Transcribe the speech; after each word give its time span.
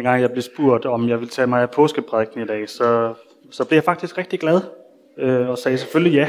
dengang 0.00 0.22
jeg 0.22 0.30
blev 0.30 0.42
spurgt, 0.42 0.86
om 0.86 1.08
jeg 1.08 1.20
ville 1.20 1.30
tage 1.30 1.46
mig 1.46 1.62
af 1.62 1.70
påskeprædiken 1.70 2.42
i 2.42 2.46
dag, 2.46 2.68
så, 2.68 3.14
så 3.50 3.64
blev 3.64 3.76
jeg 3.76 3.84
faktisk 3.84 4.18
rigtig 4.18 4.40
glad 4.40 4.62
øh, 5.18 5.48
og 5.48 5.58
sagde 5.58 5.78
selvfølgelig 5.78 6.16
ja. 6.16 6.28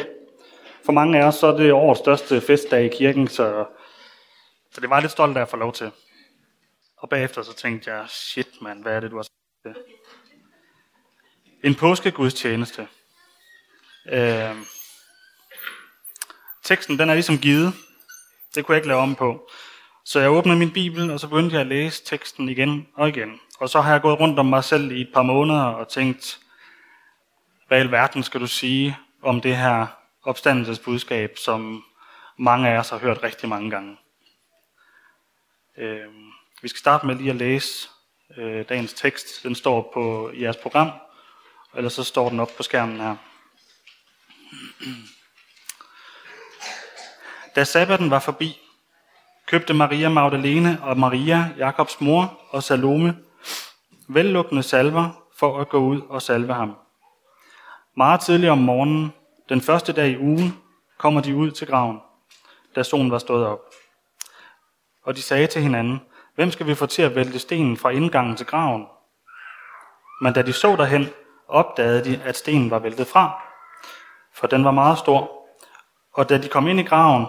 For 0.85 0.91
mange 0.91 1.19
af 1.19 1.27
os 1.27 1.35
så 1.35 1.47
er 1.47 1.57
det 1.57 1.73
årets 1.73 1.99
største 1.99 2.41
festdag 2.41 2.85
i 2.85 2.97
kirken, 2.97 3.27
så, 3.27 3.65
så 4.71 4.81
det 4.81 4.89
var 4.89 4.99
lidt 4.99 5.11
stolt 5.11 5.37
af 5.37 5.41
at 5.41 5.49
få 5.49 5.57
lov 5.57 5.73
til. 5.73 5.91
Og 6.97 7.09
bagefter 7.09 7.41
så 7.41 7.55
tænkte 7.55 7.91
jeg, 7.91 8.05
shit 8.09 8.61
mand, 8.61 8.81
hvad 8.81 8.95
er 8.95 8.99
det, 8.99 9.11
du 9.11 9.15
har 9.15 9.23
sagt? 9.23 9.77
En 11.63 11.75
påskegudstjeneste. 11.75 12.87
Øh, 14.11 14.55
teksten, 16.63 16.99
den 16.99 17.09
er 17.09 17.13
ligesom 17.13 17.37
givet. 17.37 17.73
Det 18.55 18.65
kunne 18.65 18.73
jeg 18.73 18.79
ikke 18.79 18.87
lave 18.87 18.99
om 18.99 19.15
på. 19.15 19.49
Så 20.05 20.19
jeg 20.19 20.31
åbnede 20.31 20.57
min 20.57 20.73
bibel, 20.73 21.11
og 21.11 21.19
så 21.19 21.27
begyndte 21.27 21.53
jeg 21.53 21.61
at 21.61 21.67
læse 21.67 22.05
teksten 22.05 22.49
igen 22.49 22.87
og 22.95 23.09
igen. 23.09 23.39
Og 23.61 23.69
så 23.69 23.81
har 23.81 23.91
jeg 23.91 24.01
gået 24.01 24.19
rundt 24.19 24.39
om 24.39 24.45
mig 24.45 24.63
selv 24.63 24.91
i 24.91 25.01
et 25.01 25.09
par 25.13 25.21
måneder 25.21 25.63
og 25.63 25.87
tænkt, 25.87 26.39
hvad 27.67 27.77
i 27.77 27.81
alverden 27.81 28.23
skal 28.23 28.41
du 28.41 28.47
sige 28.47 28.97
om 29.21 29.41
det 29.41 29.57
her 29.57 29.87
opstandelsesbudskab, 30.23 31.37
som 31.37 31.83
mange 32.37 32.69
af 32.69 32.77
os 32.79 32.89
har 32.89 32.97
hørt 32.97 33.23
rigtig 33.23 33.49
mange 33.49 33.69
gange. 33.69 33.97
Øh, 35.77 36.07
vi 36.61 36.67
skal 36.67 36.79
starte 36.79 37.07
med 37.07 37.15
lige 37.15 37.29
at 37.29 37.35
læse 37.35 37.89
øh, 38.37 38.65
dagens 38.69 38.93
tekst. 38.93 39.43
Den 39.43 39.55
står 39.55 39.91
på 39.93 40.31
jeres 40.39 40.57
program, 40.57 40.91
eller 41.75 41.89
så 41.89 42.03
står 42.03 42.29
den 42.29 42.39
op 42.39 42.51
på 42.57 42.63
skærmen 42.63 42.99
her. 42.99 43.15
Da 47.55 47.63
sabbaten 47.63 48.11
var 48.11 48.19
forbi, 48.19 48.59
købte 49.45 49.73
Maria 49.73 50.09
Magdalene 50.09 50.79
og 50.81 50.97
Maria, 50.97 51.53
Jakobs 51.57 52.01
mor 52.01 52.39
og 52.49 52.63
Salome, 52.63 53.17
vellukkende 54.13 54.63
salver 54.63 55.09
for 55.39 55.59
at 55.59 55.69
gå 55.69 55.77
ud 55.77 56.01
og 56.09 56.21
salve 56.21 56.53
ham. 56.53 56.75
Meget 57.97 58.21
tidligt 58.21 58.51
om 58.51 58.57
morgenen, 58.57 59.13
den 59.49 59.61
første 59.61 59.93
dag 59.93 60.09
i 60.09 60.17
ugen, 60.17 60.57
kommer 60.97 61.21
de 61.21 61.35
ud 61.35 61.51
til 61.51 61.67
graven, 61.67 61.99
da 62.75 62.83
solen 62.83 63.11
var 63.11 63.17
stået 63.17 63.45
op. 63.45 63.59
Og 65.03 65.15
de 65.15 65.21
sagde 65.21 65.47
til 65.47 65.61
hinanden, 65.61 66.01
hvem 66.35 66.51
skal 66.51 66.67
vi 66.67 66.75
få 66.75 66.85
til 66.85 67.01
at 67.01 67.15
vælte 67.15 67.39
stenen 67.39 67.77
fra 67.77 67.89
indgangen 67.89 68.35
til 68.35 68.45
graven? 68.45 68.85
Men 70.21 70.33
da 70.33 70.41
de 70.41 70.53
så 70.53 70.75
derhen, 70.75 71.07
opdagede 71.47 72.03
de, 72.03 72.21
at 72.23 72.37
stenen 72.37 72.71
var 72.71 72.79
væltet 72.79 73.07
fra, 73.07 73.41
for 74.33 74.47
den 74.47 74.65
var 74.65 74.71
meget 74.71 74.97
stor. 74.97 75.31
Og 76.13 76.29
da 76.29 76.37
de 76.37 76.47
kom 76.47 76.67
ind 76.67 76.79
i 76.79 76.83
graven, 76.83 77.25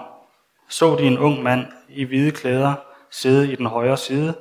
så 0.68 0.96
de 0.96 1.06
en 1.06 1.18
ung 1.18 1.42
mand 1.42 1.66
i 1.88 2.04
hvide 2.04 2.30
klæder 2.30 2.74
sidde 3.10 3.52
i 3.52 3.56
den 3.56 3.66
højre 3.66 3.96
side, 3.96 4.34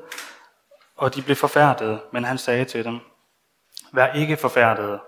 og 1.02 1.16
de 1.16 1.21
blev 1.21 1.35
forfærdede, 1.35 2.02
men 2.11 2.23
han 2.23 2.38
sagde 2.38 2.66
til 2.66 2.85
dem, 2.85 2.99
Vær 3.94 4.13
ikke 4.13 4.38
forfærdede. 4.38 4.99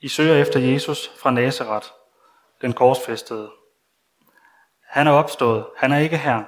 I 0.00 0.08
søger 0.08 0.34
efter 0.34 0.60
Jesus 0.60 1.10
fra 1.18 1.30
Nazareth, 1.30 1.86
den 2.60 2.72
korsfæstede. 2.72 3.50
Han 4.88 5.06
er 5.06 5.12
opstået, 5.12 5.66
han 5.76 5.92
er 5.92 5.98
ikke 5.98 6.18
her. 6.18 6.44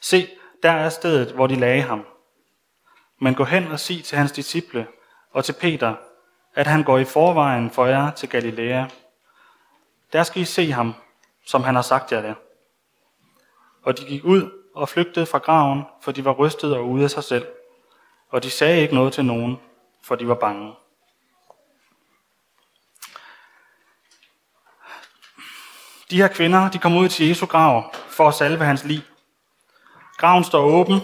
Se, 0.00 0.28
der 0.62 0.70
er 0.70 0.88
stedet, 0.88 1.32
hvor 1.32 1.46
de 1.46 1.54
lagde 1.54 1.82
ham. 1.82 2.06
Men 3.20 3.34
gå 3.34 3.44
hen 3.44 3.72
og 3.72 3.80
sig 3.80 4.04
til 4.04 4.18
hans 4.18 4.32
disciple 4.32 4.86
og 5.32 5.44
til 5.44 5.52
Peter, 5.60 5.94
at 6.54 6.66
han 6.66 6.84
går 6.84 6.98
i 6.98 7.04
forvejen 7.04 7.70
for 7.70 7.86
jer 7.86 8.10
til 8.10 8.28
Galilea. 8.28 8.84
Der 10.12 10.22
skal 10.22 10.42
I 10.42 10.44
se 10.44 10.72
ham, 10.72 10.94
som 11.46 11.62
han 11.62 11.74
har 11.74 11.82
sagt 11.82 12.12
jer 12.12 12.22
det. 12.22 12.34
Og 13.82 13.98
de 13.98 14.04
gik 14.04 14.24
ud 14.24 14.50
og 14.74 14.88
flygtede 14.88 15.26
fra 15.26 15.38
graven, 15.38 15.82
for 16.02 16.12
de 16.12 16.24
var 16.24 16.32
rystet 16.32 16.76
og 16.76 16.88
ude 16.88 17.04
af 17.04 17.10
sig 17.10 17.24
selv. 17.24 17.46
Og 18.30 18.42
de 18.42 18.50
sagde 18.50 18.80
ikke 18.82 18.94
noget 18.94 19.12
til 19.12 19.24
nogen, 19.24 19.60
for 20.02 20.14
de 20.14 20.28
var 20.28 20.34
bange. 20.34 20.74
De 26.10 26.16
her 26.16 26.28
kvinder, 26.28 26.70
de 26.70 26.78
kom 26.78 26.96
ud 26.96 27.08
til 27.08 27.28
Jesu 27.28 27.46
grav 27.46 27.94
for 28.08 28.28
at 28.28 28.34
salve 28.34 28.64
hans 28.64 28.84
liv. 28.84 29.00
Graven 30.16 30.44
står 30.44 30.60
åben. 30.60 31.00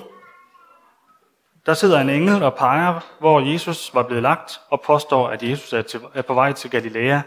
Der 1.67 1.75
sidder 1.75 2.01
en 2.01 2.09
engel 2.09 2.43
og 2.43 2.55
peger, 2.55 3.01
hvor 3.19 3.41
Jesus 3.41 3.95
var 3.95 4.03
blevet 4.03 4.23
lagt, 4.23 4.61
og 4.69 4.81
påstår, 4.81 5.29
at 5.29 5.43
Jesus 5.43 5.73
er, 5.73 5.83
til, 5.83 6.01
er 6.15 6.23
på 6.23 6.35
vej 6.35 6.53
til 6.53 6.71
Galilea 6.71 7.21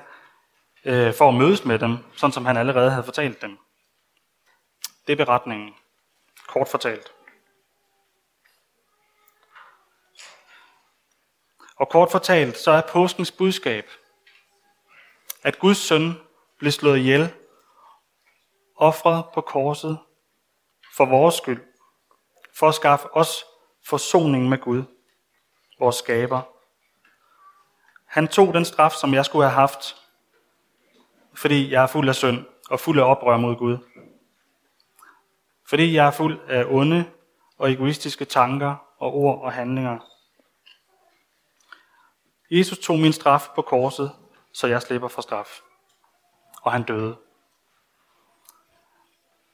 øh, 0.85 1.13
for 1.13 1.29
at 1.29 1.35
mødes 1.35 1.65
med 1.65 1.79
dem, 1.79 1.97
sådan 2.15 2.31
som 2.31 2.45
han 2.45 2.57
allerede 2.57 2.91
havde 2.91 3.03
fortalt 3.03 3.41
dem. 3.41 3.57
Det 5.07 5.13
er 5.13 5.25
beretningen, 5.25 5.73
kort 6.47 6.67
fortalt. 6.67 7.13
Og 11.75 11.89
kort 11.89 12.11
fortalt, 12.11 12.57
så 12.57 12.71
er 12.71 12.81
påskens 12.81 13.31
budskab, 13.31 13.85
at 15.43 15.59
Guds 15.59 15.77
søn 15.77 16.13
blev 16.59 16.71
slået 16.71 16.97
ihjel, 16.97 17.33
offret 18.75 19.25
på 19.33 19.41
korset 19.41 19.99
for 20.95 21.05
vores 21.05 21.35
skyld, 21.35 21.63
for 22.55 22.67
at 22.67 22.75
skaffe 22.75 23.15
os 23.15 23.45
forsoning 23.85 24.49
med 24.49 24.57
Gud, 24.57 24.83
vores 25.79 25.95
skaber. 25.95 26.41
Han 28.05 28.27
tog 28.27 28.53
den 28.53 28.65
straf, 28.65 28.91
som 28.91 29.13
jeg 29.13 29.25
skulle 29.25 29.45
have 29.45 29.59
haft, 29.59 29.95
fordi 31.33 31.71
jeg 31.71 31.83
er 31.83 31.87
fuld 31.87 32.09
af 32.09 32.15
synd 32.15 32.45
og 32.69 32.79
fuld 32.79 32.99
af 32.99 33.03
oprør 33.03 33.37
mod 33.37 33.55
Gud. 33.55 33.77
Fordi 35.69 35.93
jeg 35.93 36.07
er 36.07 36.11
fuld 36.11 36.39
af 36.49 36.65
onde 36.65 37.11
og 37.57 37.71
egoistiske 37.71 38.25
tanker 38.25 38.75
og 38.97 39.15
ord 39.15 39.41
og 39.41 39.53
handlinger. 39.53 39.99
Jesus 42.51 42.79
tog 42.79 42.99
min 42.99 43.13
straf 43.13 43.47
på 43.55 43.61
korset, 43.61 44.11
så 44.53 44.67
jeg 44.67 44.81
slipper 44.81 45.07
for 45.07 45.21
straf. 45.21 45.61
Og 46.61 46.71
han 46.71 46.83
døde. 46.83 47.17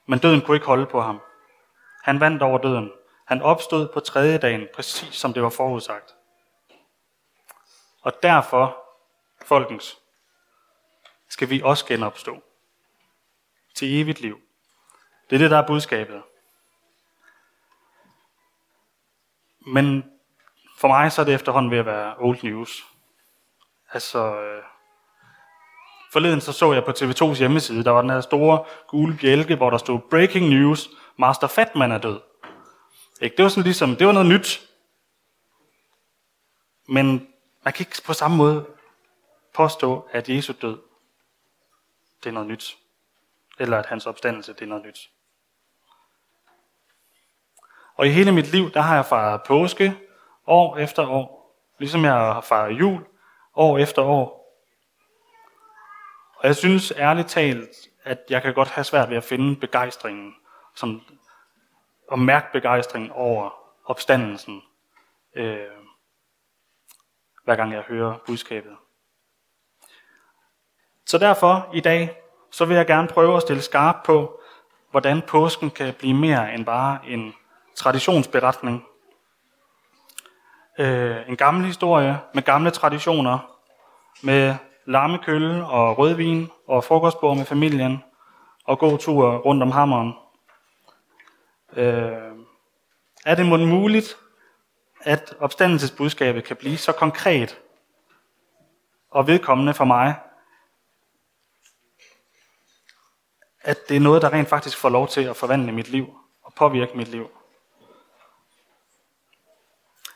Men 0.05 0.19
døden 0.19 0.41
kunne 0.41 0.57
ikke 0.57 0.67
holde 0.67 0.85
på 0.85 1.01
ham. 1.01 1.21
Han 2.03 2.19
vandt 2.19 2.41
over 2.41 2.57
døden. 2.57 2.91
Han 3.25 3.41
opstod 3.41 3.93
på 3.93 3.99
tredje 3.99 4.37
dagen, 4.37 4.67
præcis 4.73 5.15
som 5.15 5.33
det 5.33 5.43
var 5.43 5.49
forudsagt. 5.49 6.15
Og 8.01 8.23
derfor, 8.23 8.77
folkens, 9.45 9.97
skal 11.29 11.49
vi 11.49 11.61
også 11.61 11.85
genopstå. 11.85 12.43
Til 13.75 14.01
evigt 14.01 14.19
liv. 14.21 14.39
Det 15.33 15.37
er 15.37 15.43
det, 15.43 15.51
der 15.51 15.57
er 15.57 15.67
budskabet. 15.67 16.21
Men 19.67 20.03
for 20.77 20.87
mig 20.87 21.11
så 21.11 21.21
er 21.21 21.25
det 21.25 21.33
efterhånden 21.33 21.71
ved 21.71 21.77
at 21.77 21.85
være 21.85 22.15
old 22.17 22.43
news. 22.43 22.85
Altså, 23.93 24.41
øh, 24.41 24.63
forleden 26.11 26.41
så 26.41 26.51
så 26.51 26.73
jeg 26.73 26.85
på 26.85 26.91
TV2's 26.91 27.37
hjemmeside, 27.37 27.83
der 27.83 27.91
var 27.91 28.01
den 28.01 28.09
her 28.09 28.21
store 28.21 28.65
gule 28.87 29.17
bjælke, 29.17 29.55
hvor 29.55 29.69
der 29.69 29.77
stod 29.77 29.99
Breaking 30.09 30.49
News, 30.49 30.89
Master 31.17 31.47
Fatman 31.47 31.91
er 31.91 31.97
død. 31.97 32.19
Ikke? 33.21 33.37
Det 33.37 33.43
var 33.43 33.49
sådan 33.49 33.63
ligesom, 33.63 33.95
det 33.95 34.07
var 34.07 34.13
noget 34.13 34.27
nyt. 34.27 34.69
Men 36.87 37.27
man 37.63 37.73
kan 37.73 37.85
ikke 37.89 38.01
på 38.05 38.13
samme 38.13 38.37
måde 38.37 38.65
påstå, 39.53 40.09
at 40.11 40.29
Jesus 40.29 40.55
død, 40.55 40.77
det 42.23 42.29
er 42.29 42.33
noget 42.33 42.49
nyt. 42.49 42.77
Eller 43.59 43.77
at 43.77 43.85
hans 43.85 44.05
opstandelse, 44.05 44.53
det 44.53 44.61
er 44.61 44.65
noget 44.65 44.85
nyt. 44.85 45.09
Og 47.95 48.07
i 48.07 48.09
hele 48.09 48.31
mit 48.31 48.51
liv, 48.51 48.71
der 48.71 48.81
har 48.81 48.95
jeg 48.95 49.05
fejret 49.05 49.41
påske 49.47 49.95
år 50.47 50.77
efter 50.77 51.07
år. 51.07 51.55
Ligesom 51.79 52.03
jeg 52.03 52.13
har 52.13 52.41
fejret 52.41 52.79
jul 52.79 53.05
år 53.55 53.77
efter 53.77 54.01
år. 54.01 54.43
Og 56.35 56.47
jeg 56.47 56.55
synes 56.55 56.93
ærligt 56.97 57.27
talt, 57.27 57.69
at 58.03 58.19
jeg 58.29 58.41
kan 58.41 58.53
godt 58.53 58.69
have 58.69 58.83
svært 58.83 59.09
ved 59.09 59.17
at 59.17 59.23
finde 59.23 59.55
begejstringen, 59.55 60.35
som, 60.75 61.01
og 62.07 62.19
mærke 62.19 62.47
begejstringen 62.53 63.11
over 63.11 63.49
opstandelsen, 63.85 64.61
øh, 65.35 65.57
hver 67.43 67.55
gang 67.55 67.73
jeg 67.73 67.81
hører 67.81 68.17
budskabet. 68.25 68.75
Så 71.05 71.17
derfor 71.17 71.69
i 71.73 71.79
dag, 71.79 72.21
så 72.51 72.65
vil 72.65 72.77
jeg 72.77 72.87
gerne 72.87 73.07
prøve 73.07 73.35
at 73.35 73.41
stille 73.41 73.61
skarp 73.61 73.95
på, 74.05 74.41
hvordan 74.91 75.21
påsken 75.21 75.69
kan 75.69 75.93
blive 75.93 76.13
mere 76.13 76.53
end 76.53 76.65
bare 76.65 76.99
en 77.07 77.33
traditionsberetning. 77.75 78.83
Øh, 80.79 81.29
en 81.29 81.35
gammel 81.35 81.65
historie 81.65 82.19
med 82.33 82.43
gamle 82.43 82.71
traditioner, 82.71 83.39
med 84.23 84.55
lammekølle 84.85 85.65
og 85.65 85.97
rødvin 85.97 86.49
og 86.67 86.83
frokostbord 86.83 87.37
med 87.37 87.45
familien 87.45 88.03
og 88.65 88.79
god 88.79 88.97
tur 88.97 89.37
rundt 89.37 89.63
om 89.63 89.71
hammeren. 89.71 90.13
Øh, 91.75 92.33
er 93.25 93.35
det 93.35 93.45
muligt, 93.67 94.17
at 95.01 95.35
opstandelsesbudskabet 95.39 96.43
kan 96.43 96.55
blive 96.55 96.77
så 96.77 96.91
konkret 96.91 97.59
og 99.11 99.27
vedkommende 99.27 99.73
for 99.73 99.85
mig, 99.85 100.15
at 103.61 103.77
det 103.89 103.97
er 103.97 104.01
noget, 104.01 104.21
der 104.21 104.33
rent 104.33 104.49
faktisk 104.49 104.77
får 104.77 104.89
lov 104.89 105.07
til 105.07 105.21
at 105.21 105.35
forvandle 105.35 105.71
mit 105.71 105.89
liv 105.89 106.17
og 106.43 106.53
påvirke 106.53 106.97
mit 106.97 107.07
liv. 107.07 107.29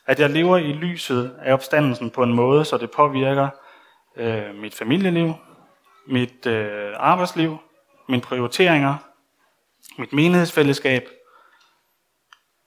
At 0.08 0.20
jeg 0.20 0.30
lever 0.30 0.56
i 0.56 0.72
lyset 0.72 1.38
af 1.42 1.52
opstandelsen 1.52 2.10
på 2.10 2.22
en 2.22 2.34
måde, 2.34 2.64
så 2.64 2.78
det 2.78 2.90
påvirker 2.90 3.48
øh, 4.16 4.54
mit 4.54 4.74
familieliv, 4.74 5.34
mit 6.06 6.46
øh, 6.46 6.94
arbejdsliv, 6.96 7.58
mine 8.08 8.22
prioriteringer, 8.22 8.96
mit 9.98 10.12
menighedsfællesskab. 10.12 11.08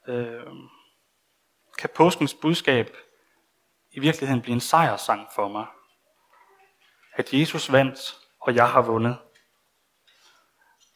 Øh, 0.08 0.44
kan 1.80 1.90
påskens 1.96 2.34
budskab 2.34 2.90
i 3.92 4.00
virkeligheden 4.00 4.42
blive 4.42 4.54
en 4.54 4.60
sejrssang 4.60 5.28
for 5.36 5.48
mig. 5.48 5.66
At 7.14 7.34
Jesus 7.34 7.72
vandt, 7.72 8.18
og 8.42 8.56
jeg 8.56 8.70
har 8.70 8.82
vundet. 8.82 9.18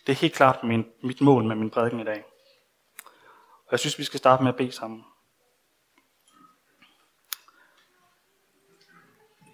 Det 0.07 0.11
er 0.11 0.17
helt 0.17 0.33
klart 0.33 0.63
min, 0.63 0.85
mit 1.03 1.21
mål 1.21 1.43
med 1.43 1.55
min 1.55 1.69
prædiken 1.69 1.99
i 1.99 2.03
dag. 2.03 2.23
Og 3.65 3.71
jeg 3.71 3.79
synes, 3.79 3.99
vi 3.99 4.03
skal 4.03 4.17
starte 4.17 4.43
med 4.43 4.51
at 4.51 4.57
bede 4.57 4.71
sammen. 4.71 5.05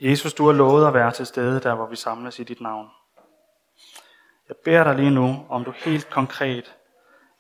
Jesus, 0.04 0.34
du 0.34 0.46
har 0.46 0.54
lovet 0.54 0.88
at 0.88 0.94
være 0.94 1.12
til 1.12 1.26
stede 1.26 1.62
der, 1.62 1.76
hvor 1.76 1.88
vi 1.88 1.96
samles 1.96 2.40
i 2.40 2.44
dit 2.44 2.62
navn. 2.62 2.90
Jeg 4.48 4.56
beder 4.64 4.84
dig 4.84 4.96
lige 4.96 5.12
nu, 5.12 5.46
om 5.50 5.64
du 5.64 5.72
helt 5.72 6.10
konkret 6.10 6.76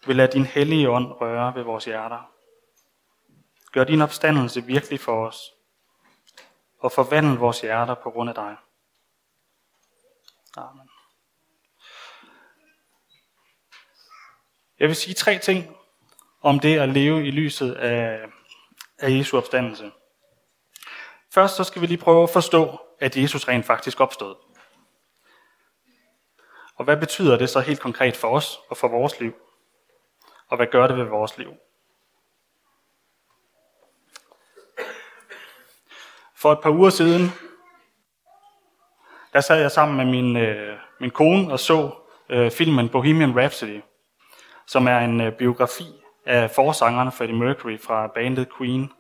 vil 0.05 0.15
lade 0.15 0.31
din 0.31 0.45
hellige 0.45 0.89
ånd 0.89 1.11
røre 1.21 1.55
ved 1.55 1.63
vores 1.63 1.85
hjerter. 1.85 2.31
Gør 3.71 3.83
din 3.83 4.01
opstandelse 4.01 4.63
virkelig 4.63 4.99
for 4.99 5.27
os, 5.27 5.53
og 6.79 6.91
forvandle 6.91 7.39
vores 7.39 7.61
hjerter 7.61 7.95
på 7.95 8.11
grund 8.11 8.29
af 8.29 8.35
dig. 8.35 8.55
Amen. 10.57 10.89
Jeg 14.79 14.87
vil 14.87 14.95
sige 14.95 15.13
tre 15.13 15.39
ting 15.39 15.77
om 16.41 16.59
det 16.59 16.79
at 16.79 16.89
leve 16.89 17.27
i 17.27 17.31
lyset 17.31 17.73
af, 17.73 18.25
af 18.99 19.09
Jesu 19.09 19.37
opstandelse. 19.37 19.91
Først 21.33 21.55
så 21.55 21.63
skal 21.63 21.81
vi 21.81 21.87
lige 21.87 21.97
prøve 21.97 22.23
at 22.23 22.29
forstå, 22.29 22.79
at 22.99 23.17
Jesus 23.17 23.47
rent 23.47 23.65
faktisk 23.65 23.99
opstod. 23.99 24.35
Og 26.75 26.85
hvad 26.85 26.97
betyder 26.97 27.37
det 27.37 27.49
så 27.49 27.59
helt 27.59 27.79
konkret 27.79 28.17
for 28.17 28.27
os 28.27 28.59
og 28.69 28.77
for 28.77 28.87
vores 28.87 29.19
liv? 29.19 29.33
Og 30.47 30.57
hvad 30.57 30.67
gør 30.67 30.87
det 30.87 30.97
ved 30.97 31.03
vores 31.03 31.37
liv? 31.37 31.53
For 36.35 36.51
et 36.51 36.59
par 36.63 36.69
uger 36.69 36.89
siden, 36.89 37.31
der 39.33 39.41
sad 39.41 39.61
jeg 39.61 39.71
sammen 39.71 39.97
med 39.97 40.05
min, 40.05 40.37
øh, 40.37 40.77
min 40.99 41.11
kone 41.11 41.51
og 41.51 41.59
så 41.59 41.91
øh, 42.29 42.51
filmen 42.51 42.89
Bohemian 42.89 43.39
Rhapsody, 43.39 43.81
som 44.67 44.87
er 44.87 44.99
en 44.99 45.21
øh, 45.21 45.33
biografi 45.33 45.85
af 46.25 46.51
forsangerne 46.51 47.11
Freddie 47.11 47.35
Mercury 47.35 47.79
fra 47.79 48.07
bandet 48.07 48.47
Queen. 48.57 48.91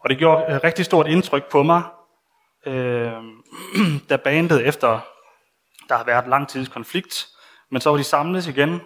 Og 0.00 0.10
det 0.10 0.18
gjorde 0.18 0.56
et 0.56 0.64
rigtig 0.64 0.84
stort 0.84 1.06
indtryk 1.06 1.50
på 1.50 1.62
mig, 1.62 1.82
øh, 2.66 3.22
da 4.08 4.16
bandet 4.16 4.66
efter, 4.66 5.00
der 5.88 5.96
har 5.96 6.04
været 6.04 6.28
lang 6.28 6.48
tids 6.48 6.68
konflikt, 6.68 7.26
men 7.70 7.80
så 7.80 7.90
var 7.90 7.96
de 7.96 8.04
samlet 8.04 8.46
igen, 8.46 8.80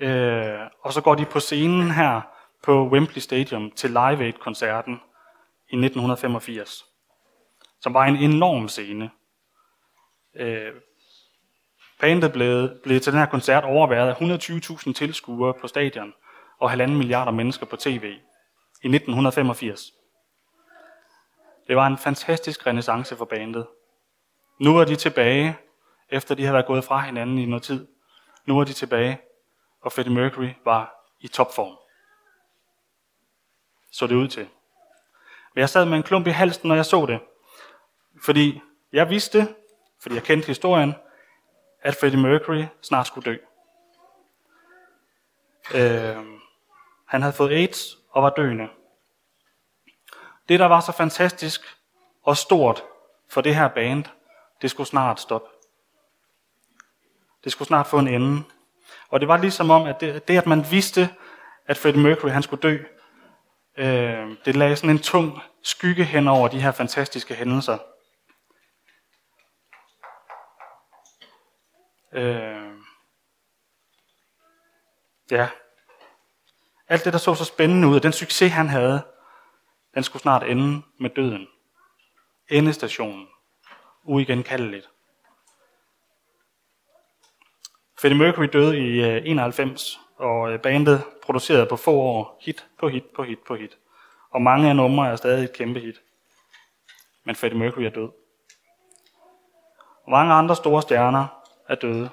øh, 0.00 0.60
og 0.82 0.92
så 0.92 1.00
går 1.00 1.14
de 1.14 1.24
på 1.24 1.40
scenen 1.40 1.90
her 1.90 2.20
på 2.62 2.88
Wembley 2.88 3.20
Stadium 3.20 3.70
til 3.70 3.90
Live 3.90 4.24
Aid-koncerten 4.24 5.00
i 5.68 5.76
1985, 5.76 6.84
som 7.80 7.94
var 7.94 8.04
en 8.04 8.16
enorm 8.16 8.68
scene. 8.68 9.10
Øh, 10.36 10.72
bandet 12.00 12.32
blev, 12.32 12.70
blev 12.82 13.00
til 13.00 13.12
den 13.12 13.20
her 13.20 13.26
koncert 13.26 13.64
overværet 13.64 14.08
af 14.08 14.14
120.000 14.14 14.92
tilskuere 14.92 15.54
på 15.60 15.66
stadion 15.68 16.12
og 16.60 16.70
halvanden 16.70 16.96
milliarder 16.96 17.32
mennesker 17.32 17.66
på 17.66 17.76
tv 17.76 18.04
i 18.82 18.88
1985. 18.88 19.95
Det 21.66 21.76
var 21.76 21.86
en 21.86 21.98
fantastisk 21.98 22.66
renaissance 22.66 23.16
for 23.16 23.24
bandet. 23.24 23.66
Nu 24.60 24.78
er 24.78 24.84
de 24.84 24.96
tilbage, 24.96 25.58
efter 26.08 26.34
de 26.34 26.44
har 26.44 26.52
været 26.52 26.66
gået 26.66 26.84
fra 26.84 27.00
hinanden 27.00 27.38
i 27.38 27.46
noget 27.46 27.62
tid. 27.62 27.86
Nu 28.44 28.60
er 28.60 28.64
de 28.64 28.72
tilbage, 28.72 29.20
og 29.80 29.92
Freddie 29.92 30.14
Mercury 30.14 30.48
var 30.64 30.94
i 31.20 31.28
topform. 31.28 31.76
Så 33.92 34.06
det 34.06 34.14
ud 34.14 34.28
til. 34.28 34.48
Men 35.54 35.60
jeg 35.60 35.68
sad 35.68 35.84
med 35.84 35.96
en 35.96 36.02
klump 36.02 36.26
i 36.26 36.30
halsen, 36.30 36.68
når 36.68 36.74
jeg 36.74 36.86
så 36.86 37.06
det. 37.06 37.20
Fordi 38.24 38.62
jeg 38.92 39.10
vidste, 39.10 39.54
fordi 40.02 40.14
jeg 40.14 40.22
kendte 40.22 40.46
historien, 40.46 40.94
at 41.82 41.96
Freddie 41.96 42.20
Mercury 42.20 42.64
snart 42.82 43.06
skulle 43.06 43.32
dø. 43.32 43.36
Øh, 45.74 46.16
han 47.06 47.22
havde 47.22 47.32
fået 47.32 47.50
AIDS 47.52 47.98
og 48.10 48.22
var 48.22 48.30
døende. 48.30 48.68
Det, 50.48 50.60
der 50.60 50.66
var 50.66 50.80
så 50.80 50.92
fantastisk 50.92 51.60
og 52.22 52.36
stort 52.36 52.84
for 53.30 53.40
det 53.40 53.54
her 53.54 53.68
band, 53.68 54.04
det 54.62 54.70
skulle 54.70 54.86
snart 54.86 55.20
stoppe. 55.20 55.48
Det 57.44 57.52
skulle 57.52 57.68
snart 57.68 57.86
få 57.86 57.98
en 57.98 58.08
ende. 58.08 58.42
Og 59.08 59.20
det 59.20 59.28
var 59.28 59.36
ligesom 59.36 59.70
om, 59.70 59.86
at 59.86 60.00
det, 60.00 60.28
det 60.28 60.38
at 60.38 60.46
man 60.46 60.70
vidste, 60.70 61.08
at 61.66 61.78
Freddie 61.78 62.02
Mercury 62.02 62.30
han 62.30 62.42
skulle 62.42 62.62
dø, 62.62 62.78
øh, 63.76 64.36
det 64.44 64.56
lagde 64.56 64.76
sådan 64.76 64.90
en 64.90 64.98
tung 64.98 65.40
skygge 65.62 66.04
hen 66.04 66.28
over 66.28 66.48
de 66.48 66.60
her 66.60 66.72
fantastiske 66.72 67.34
hændelser. 67.34 67.78
Øh, 72.12 72.72
ja. 75.30 75.48
Alt 76.88 77.04
det, 77.04 77.12
der 77.12 77.18
så 77.18 77.34
så 77.34 77.44
spændende 77.44 77.88
ud, 77.88 77.96
og 77.96 78.02
den 78.02 78.12
succes, 78.12 78.52
han 78.52 78.68
havde, 78.68 79.02
den 79.96 80.02
skulle 80.02 80.22
snart 80.22 80.42
ende 80.42 80.82
med 80.98 81.10
døden. 81.10 81.48
Endestationen. 82.48 83.28
Uigenkaldeligt. 84.04 84.88
Freddie 88.00 88.18
Mercury 88.18 88.48
døde 88.52 88.78
i 88.78 89.04
øh, 89.04 89.22
91, 89.24 90.00
og 90.16 90.52
øh, 90.52 90.60
bandet 90.60 91.04
producerede 91.22 91.66
på 91.66 91.76
få 91.76 91.92
år 91.92 92.38
hit 92.42 92.66
på 92.78 92.88
hit 92.88 93.04
på 93.04 93.22
hit 93.22 93.38
på 93.38 93.54
hit. 93.54 93.78
Og 94.30 94.42
mange 94.42 94.68
af 94.68 94.76
numre 94.76 95.10
er 95.10 95.16
stadig 95.16 95.44
et 95.44 95.52
kæmpe 95.52 95.80
hit. 95.80 96.02
Men 97.24 97.36
Freddie 97.36 97.58
Mercury 97.58 97.82
er 97.82 97.90
død. 97.90 98.08
Og 100.04 100.10
mange 100.10 100.34
andre 100.34 100.56
store 100.56 100.82
stjerner 100.82 101.26
er 101.68 101.74
døde. 101.74 102.10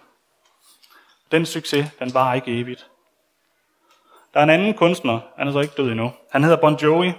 Den 1.32 1.46
succes, 1.46 1.92
den 2.00 2.14
var 2.14 2.34
ikke 2.34 2.60
evigt. 2.60 2.90
Der 4.34 4.40
er 4.40 4.44
en 4.44 4.50
anden 4.50 4.74
kunstner, 4.74 5.20
han 5.38 5.48
er 5.48 5.52
så 5.52 5.60
ikke 5.60 5.74
død 5.78 5.92
endnu. 5.92 6.12
Han 6.32 6.44
hedder 6.44 6.58
Bon 6.58 6.76
Jovi, 6.76 7.14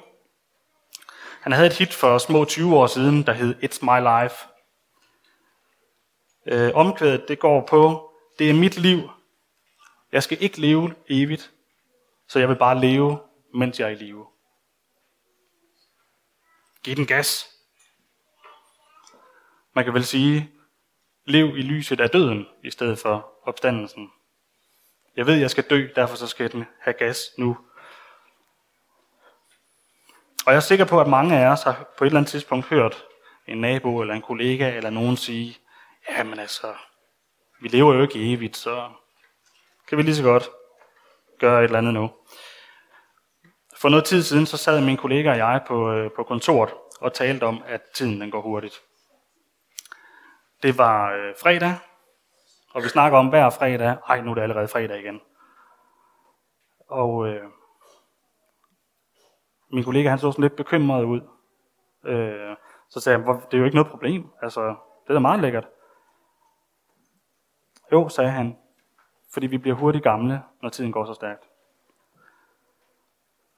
han 1.44 1.52
havde 1.52 1.66
et 1.66 1.78
hit 1.78 1.94
for 1.94 2.18
små 2.18 2.44
20 2.44 2.76
år 2.76 2.86
siden, 2.86 3.26
der 3.26 3.32
hed 3.32 3.54
It's 3.54 3.78
My 3.82 4.00
Life. 4.00 4.36
Øh, 6.46 6.74
omkvædet, 6.74 7.28
det 7.28 7.38
går 7.38 7.66
på, 7.66 8.10
det 8.38 8.50
er 8.50 8.54
mit 8.54 8.76
liv. 8.76 9.10
Jeg 10.12 10.22
skal 10.22 10.42
ikke 10.42 10.60
leve 10.60 10.94
evigt, 11.08 11.52
så 12.28 12.38
jeg 12.38 12.48
vil 12.48 12.56
bare 12.56 12.80
leve, 12.80 13.18
mens 13.54 13.80
jeg 13.80 13.86
er 13.86 13.90
i 13.90 13.94
live. 13.94 14.26
Giv 16.82 16.96
den 16.96 17.06
gas. 17.06 17.50
Man 19.74 19.84
kan 19.84 19.94
vel 19.94 20.04
sige, 20.04 20.50
lev 21.24 21.56
i 21.56 21.62
lyset 21.62 22.00
af 22.00 22.10
døden, 22.10 22.46
i 22.62 22.70
stedet 22.70 22.98
for 22.98 23.32
opstandelsen. 23.42 24.10
Jeg 25.16 25.26
ved, 25.26 25.34
jeg 25.34 25.50
skal 25.50 25.64
dø, 25.70 25.88
derfor 25.96 26.16
så 26.16 26.26
skal 26.26 26.52
den 26.52 26.64
have 26.80 26.94
gas 26.94 27.30
nu. 27.38 27.56
Og 30.46 30.52
jeg 30.52 30.56
er 30.56 30.60
sikker 30.60 30.84
på, 30.84 31.00
at 31.00 31.06
mange 31.06 31.38
af 31.38 31.46
os 31.46 31.62
har 31.62 31.84
på 31.98 32.04
et 32.04 32.06
eller 32.06 32.18
andet 32.18 32.30
tidspunkt 32.30 32.66
hørt 32.66 33.04
en 33.46 33.60
nabo 33.60 34.00
eller 34.00 34.14
en 34.14 34.22
kollega 34.22 34.76
eller 34.76 34.90
nogen 34.90 35.16
sige, 35.16 35.58
ja, 36.08 36.22
men 36.22 36.38
altså, 36.38 36.74
vi 37.62 37.68
lever 37.68 37.94
jo 37.94 38.02
ikke 38.02 38.32
evigt, 38.32 38.56
så 38.56 38.90
kan 39.88 39.98
vi 39.98 40.02
lige 40.02 40.16
så 40.16 40.22
godt 40.22 40.50
gøre 41.38 41.60
et 41.60 41.64
eller 41.64 41.78
andet 41.78 41.94
nu. 41.94 42.10
For 43.76 43.88
noget 43.88 44.04
tid 44.04 44.22
siden, 44.22 44.46
så 44.46 44.56
sad 44.56 44.80
min 44.80 44.96
kollega 44.96 45.30
og 45.30 45.36
jeg 45.36 45.60
på, 45.66 45.92
øh, 45.92 46.10
på 46.16 46.22
kontoret 46.22 46.74
og 47.00 47.12
talte 47.12 47.44
om, 47.44 47.62
at 47.66 47.82
tiden 47.94 48.20
den 48.20 48.30
går 48.30 48.40
hurtigt. 48.40 48.80
Det 50.62 50.78
var 50.78 51.12
øh, 51.12 51.34
fredag, 51.42 51.74
og 52.70 52.82
vi 52.82 52.88
snakker 52.88 53.18
om 53.18 53.28
hver 53.28 53.50
fredag, 53.50 53.96
ej 54.08 54.20
nu 54.20 54.30
er 54.30 54.34
det 54.34 54.42
allerede 54.42 54.68
fredag 54.68 55.00
igen. 55.00 55.20
Og 56.88 57.28
øh, 57.28 57.42
min 59.74 59.84
kollega 59.84 60.08
han 60.08 60.18
så 60.18 60.32
sådan 60.32 60.42
lidt 60.42 60.56
bekymret 60.56 61.04
ud. 61.04 61.20
Øh, 62.04 62.56
så 62.88 63.00
sagde 63.00 63.18
han, 63.18 63.36
det 63.36 63.54
er 63.54 63.58
jo 63.58 63.64
ikke 63.64 63.76
noget 63.76 63.90
problem. 63.90 64.28
Altså, 64.42 64.60
det 65.04 65.08
er 65.08 65.14
da 65.14 65.20
meget 65.20 65.40
lækkert. 65.40 65.68
Jo, 67.92 68.08
sagde 68.08 68.30
han, 68.30 68.56
fordi 69.32 69.46
vi 69.46 69.58
bliver 69.58 69.76
hurtigt 69.76 70.04
gamle, 70.04 70.42
når 70.62 70.68
tiden 70.68 70.92
går 70.92 71.04
så 71.04 71.14
stærkt. 71.14 71.48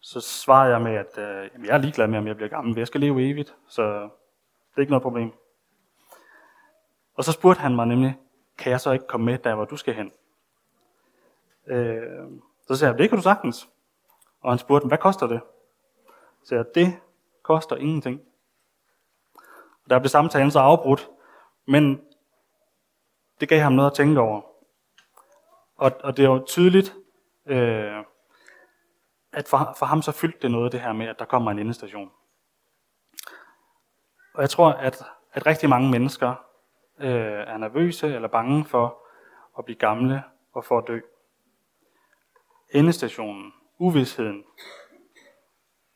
Så 0.01 0.21
svarede 0.21 0.73
jeg 0.73 0.83
med, 0.83 0.95
at 0.95 1.19
øh, 1.19 1.51
jamen, 1.53 1.67
jeg 1.67 1.75
er 1.75 1.79
ligeglad 1.79 2.07
med, 2.07 2.19
om 2.19 2.27
jeg 2.27 2.37
bliver 2.37 2.49
gammel. 2.49 2.79
Jeg 2.79 2.87
skal 2.87 3.01
leve 3.01 3.31
evigt, 3.31 3.57
så 3.69 3.83
det 4.03 4.77
er 4.77 4.81
ikke 4.81 4.93
noget 4.93 5.03
problem. 5.03 5.33
Og 7.15 7.25
så 7.25 7.33
spurgte 7.33 7.61
han 7.61 7.77
mig 7.77 7.87
nemlig, 7.87 8.19
kan 8.59 8.73
jeg 8.73 8.81
så 8.81 8.93
ikke 8.93 9.07
komme 9.07 9.27
med 9.27 9.39
der, 9.39 9.55
hvor 9.55 9.65
du 9.65 9.77
skal 9.77 9.95
hen? 9.95 10.13
Øh, 11.67 12.31
så 12.67 12.77
sagde 12.77 12.93
jeg, 12.93 12.99
det 12.99 13.09
kan 13.09 13.19
du 13.19 13.23
sagtens. 13.23 13.69
Og 14.41 14.53
han 14.53 14.59
spurgte, 14.59 14.89
hvad 14.89 14.99
koster 14.99 15.27
det? 15.27 15.41
Så 16.47 16.65
det 16.75 17.01
koster 17.43 17.77
ingenting. 17.77 18.21
Der 19.91 19.99
blev 19.99 20.09
samtalen 20.09 20.51
så 20.51 20.59
afbrudt, 20.59 21.11
men 21.67 22.05
det 23.41 23.49
gav 23.49 23.61
ham 23.61 23.73
noget 23.73 23.91
at 23.91 23.97
tænke 23.97 24.21
over. 24.21 24.41
Og, 25.77 25.93
og 26.01 26.17
det 26.17 26.29
var 26.29 26.45
tydeligt, 26.45 26.95
øh, 27.47 28.05
at 29.33 29.49
for, 29.49 29.75
for 29.79 29.87
ham 29.87 30.03
så 30.03 30.13
fyldte 30.13 30.39
det 30.43 30.51
noget, 30.51 30.73
det 30.73 30.81
her 30.81 30.93
med, 30.93 31.07
at 31.07 31.19
der 31.19 31.25
kommer 31.25 31.51
en 31.51 31.59
endestation. 31.59 32.11
Og 34.35 34.41
jeg 34.43 34.51
tror, 34.51 34.71
at, 34.71 35.05
at 35.33 35.47
rigtig 35.47 35.69
mange 35.69 35.91
mennesker 35.91 36.35
øh, 36.99 37.45
er 37.47 37.57
nervøse 37.57 38.15
eller 38.15 38.29
bange 38.29 38.65
for 38.65 38.99
at 39.59 39.65
blive 39.65 39.79
gamle 39.79 40.23
og 40.53 40.65
for 40.65 40.79
at 40.79 40.85
dø. 40.89 41.01
Endestationen, 42.71 43.53
uvidsheden. 43.79 44.45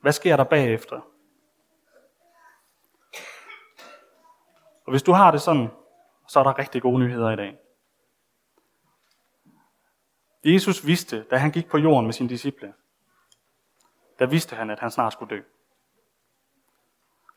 Hvad 0.01 0.13
sker 0.13 0.37
der 0.37 0.45
bagefter? 0.45 1.01
Og 4.85 4.91
hvis 4.91 5.03
du 5.03 5.13
har 5.13 5.31
det 5.31 5.41
sådan, 5.41 5.69
så 6.29 6.39
er 6.39 6.45
der 6.45 6.59
rigtig 6.59 6.83
gode 6.83 6.99
nyheder 6.99 7.31
i 7.31 7.37
dag. 7.37 7.59
Jesus 10.45 10.87
vidste, 10.87 11.23
da 11.31 11.37
han 11.37 11.51
gik 11.51 11.69
på 11.69 11.79
jorden 11.79 12.07
med 12.07 12.13
sine 12.13 12.29
disciple, 12.29 12.75
der 14.19 14.27
vidste 14.27 14.57
han, 14.57 14.71
at 14.71 14.79
han 14.79 14.91
snart 14.91 15.13
skulle 15.13 15.37
dø. 15.37 15.43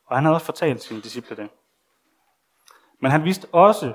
Og 0.05 0.17
han 0.17 0.23
havde 0.23 0.35
også 0.35 0.45
fortalt 0.45 0.81
sine 0.81 1.01
disciple 1.01 1.35
det. 1.35 1.49
Men 2.99 3.11
han 3.11 3.23
vidste 3.23 3.47
også, 3.51 3.93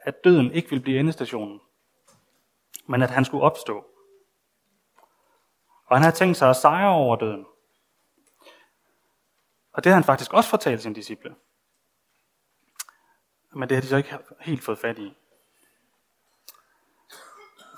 at 0.00 0.24
døden 0.24 0.52
ikke 0.52 0.70
ville 0.70 0.82
blive 0.82 1.00
endestationen, 1.00 1.60
men 2.86 3.02
at 3.02 3.10
han 3.10 3.24
skulle 3.24 3.44
opstå. 3.44 3.84
Og 5.86 5.96
han 5.96 6.02
havde 6.02 6.16
tænkt 6.16 6.36
sig 6.36 6.50
at 6.50 6.56
sejre 6.56 6.90
over 6.90 7.16
døden. 7.16 7.46
Og 9.72 9.84
det 9.84 9.92
har 9.92 9.94
han 9.94 10.04
faktisk 10.04 10.32
også 10.32 10.50
fortalt 10.50 10.82
sine 10.82 10.94
disciple. 10.94 11.34
Men 13.52 13.68
det 13.68 13.76
har 13.76 13.82
de 13.82 13.86
så 13.86 13.96
ikke 13.96 14.18
helt 14.40 14.62
fået 14.62 14.78
fat 14.78 14.98
i. 14.98 15.16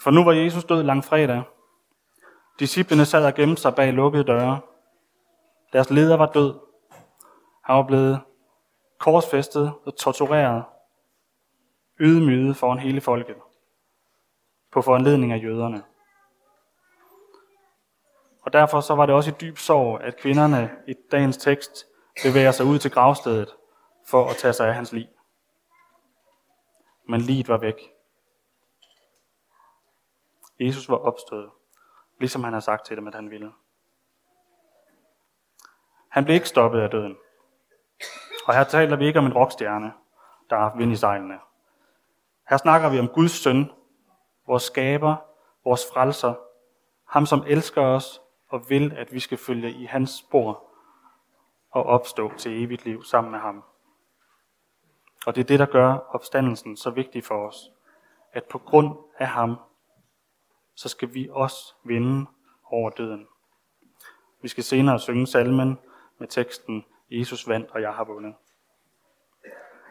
For 0.02 0.10
nu 0.10 0.24
var 0.24 0.32
Jesus 0.32 0.64
død 0.64 0.82
langfredag. 0.82 1.42
Disciplene 2.58 3.04
sad 3.04 3.26
og 3.26 3.34
gemte 3.34 3.62
sig 3.62 3.74
bag 3.74 3.92
lukkede 3.92 4.24
døre. 4.24 4.60
Deres 5.72 5.90
leder 5.90 6.16
var 6.16 6.26
død. 6.26 6.60
Han 7.64 7.76
var 7.76 7.82
blevet 7.82 8.20
korsfæstet 8.98 9.74
og 9.84 9.96
tortureret, 9.96 10.64
ydmyget 12.00 12.56
foran 12.56 12.78
hele 12.78 13.00
folket, 13.00 13.36
på 14.72 14.82
foranledning 14.82 15.32
af 15.32 15.42
jøderne. 15.42 15.82
Og 18.42 18.52
derfor 18.52 18.80
så 18.80 18.94
var 18.94 19.06
det 19.06 19.14
også 19.14 19.30
i 19.30 19.34
dyb 19.40 19.58
sorg, 19.58 20.00
at 20.00 20.16
kvinderne 20.16 20.70
i 20.88 20.94
dagens 21.12 21.36
tekst 21.36 21.86
bevæger 22.22 22.50
sig 22.50 22.66
ud 22.66 22.78
til 22.78 22.90
gravstedet 22.90 23.54
for 24.06 24.28
at 24.28 24.36
tage 24.36 24.52
sig 24.52 24.68
af 24.68 24.74
hans 24.74 24.92
liv. 24.92 25.06
Men 27.08 27.20
livet 27.20 27.48
var 27.48 27.58
væk. 27.58 27.74
Jesus 30.60 30.88
var 30.88 30.96
opstået, 30.96 31.50
ligesom 32.20 32.44
han 32.44 32.52
har 32.52 32.60
sagt 32.60 32.86
til 32.86 32.96
dem, 32.96 33.06
at 33.06 33.14
han 33.14 33.30
ville. 33.30 33.52
Han 36.08 36.24
blev 36.24 36.34
ikke 36.34 36.48
stoppet 36.48 36.80
af 36.80 36.90
døden. 36.90 37.16
Og 38.46 38.54
her 38.54 38.64
taler 38.64 38.96
vi 38.96 39.06
ikke 39.06 39.18
om 39.18 39.26
en 39.26 39.32
rockstjerne, 39.32 39.92
der 40.50 40.56
har 40.56 40.76
vind 40.76 40.92
i 40.92 40.96
sejlene. 40.96 41.38
Her 42.48 42.56
snakker 42.56 42.90
vi 42.90 42.98
om 42.98 43.08
Guds 43.08 43.32
søn, 43.32 43.70
vores 44.46 44.62
skaber, 44.62 45.16
vores 45.64 45.86
frelser, 45.92 46.34
ham 47.08 47.26
som 47.26 47.44
elsker 47.46 47.82
os 47.82 48.20
og 48.52 48.70
vil, 48.70 48.92
at 48.96 49.12
vi 49.12 49.20
skal 49.20 49.38
følge 49.38 49.70
i 49.72 49.84
hans 49.84 50.10
spor 50.10 50.64
og 51.70 51.82
opstå 51.82 52.32
til 52.36 52.64
evigt 52.64 52.84
liv 52.84 53.04
sammen 53.04 53.30
med 53.30 53.38
ham. 53.40 53.64
Og 55.26 55.34
det 55.34 55.40
er 55.40 55.44
det, 55.44 55.58
der 55.58 55.66
gør 55.66 55.92
opstandelsen 56.08 56.76
så 56.76 56.90
vigtig 56.90 57.24
for 57.24 57.48
os, 57.48 57.70
at 58.32 58.44
på 58.44 58.58
grund 58.58 58.96
af 59.18 59.26
ham, 59.26 59.56
så 60.74 60.88
skal 60.88 61.14
vi 61.14 61.28
også 61.30 61.74
vinde 61.84 62.26
over 62.64 62.90
døden. 62.90 63.26
Vi 64.42 64.48
skal 64.48 64.64
senere 64.64 64.98
synge 64.98 65.26
salmen 65.26 65.78
med 66.18 66.28
teksten 66.28 66.84
Jesus 67.10 67.48
vandt, 67.48 67.70
og 67.70 67.82
jeg 67.82 67.92
har 67.92 68.04
vundet. 68.04 68.34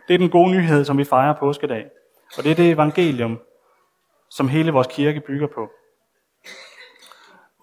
Det 0.08 0.13
er 0.13 0.18
den 0.18 0.30
gode 0.30 0.51
nyhed, 0.51 0.86
som 0.86 0.98
vi 0.98 1.03
fejrer 1.03 1.39
påskedag. 1.39 1.89
Og 2.38 2.44
det 2.44 2.51
er 2.51 2.56
det 2.56 2.72
evangelium, 2.72 3.39
som 4.30 4.48
hele 4.48 4.72
vores 4.72 4.88
kirke 4.88 5.22
bygger 5.22 5.48
på. 5.48 5.70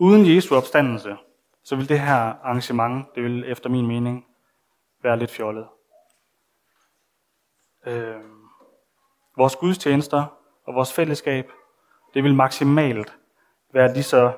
Uden 0.01 0.27
Jesu 0.27 0.57
opstandelse, 0.57 1.17
så 1.65 1.77
vil 1.77 1.89
det 1.89 2.01
her 2.01 2.15
arrangement, 2.15 3.07
det 3.15 3.23
vil 3.23 3.45
efter 3.51 3.71
min 3.71 3.87
mening 3.87 4.27
være 5.03 5.19
lidt 5.19 5.31
fjollet. 5.31 5.67
Øh, 7.87 8.21
vores 9.37 9.57
gudstjenester 9.57 10.25
og 10.67 10.75
vores 10.75 10.93
fællesskab, 10.93 11.51
det 12.15 12.25
vil 12.25 12.35
maksimalt 12.35 13.19
være 13.73 13.93
lige 13.93 14.03
så, 14.03 14.33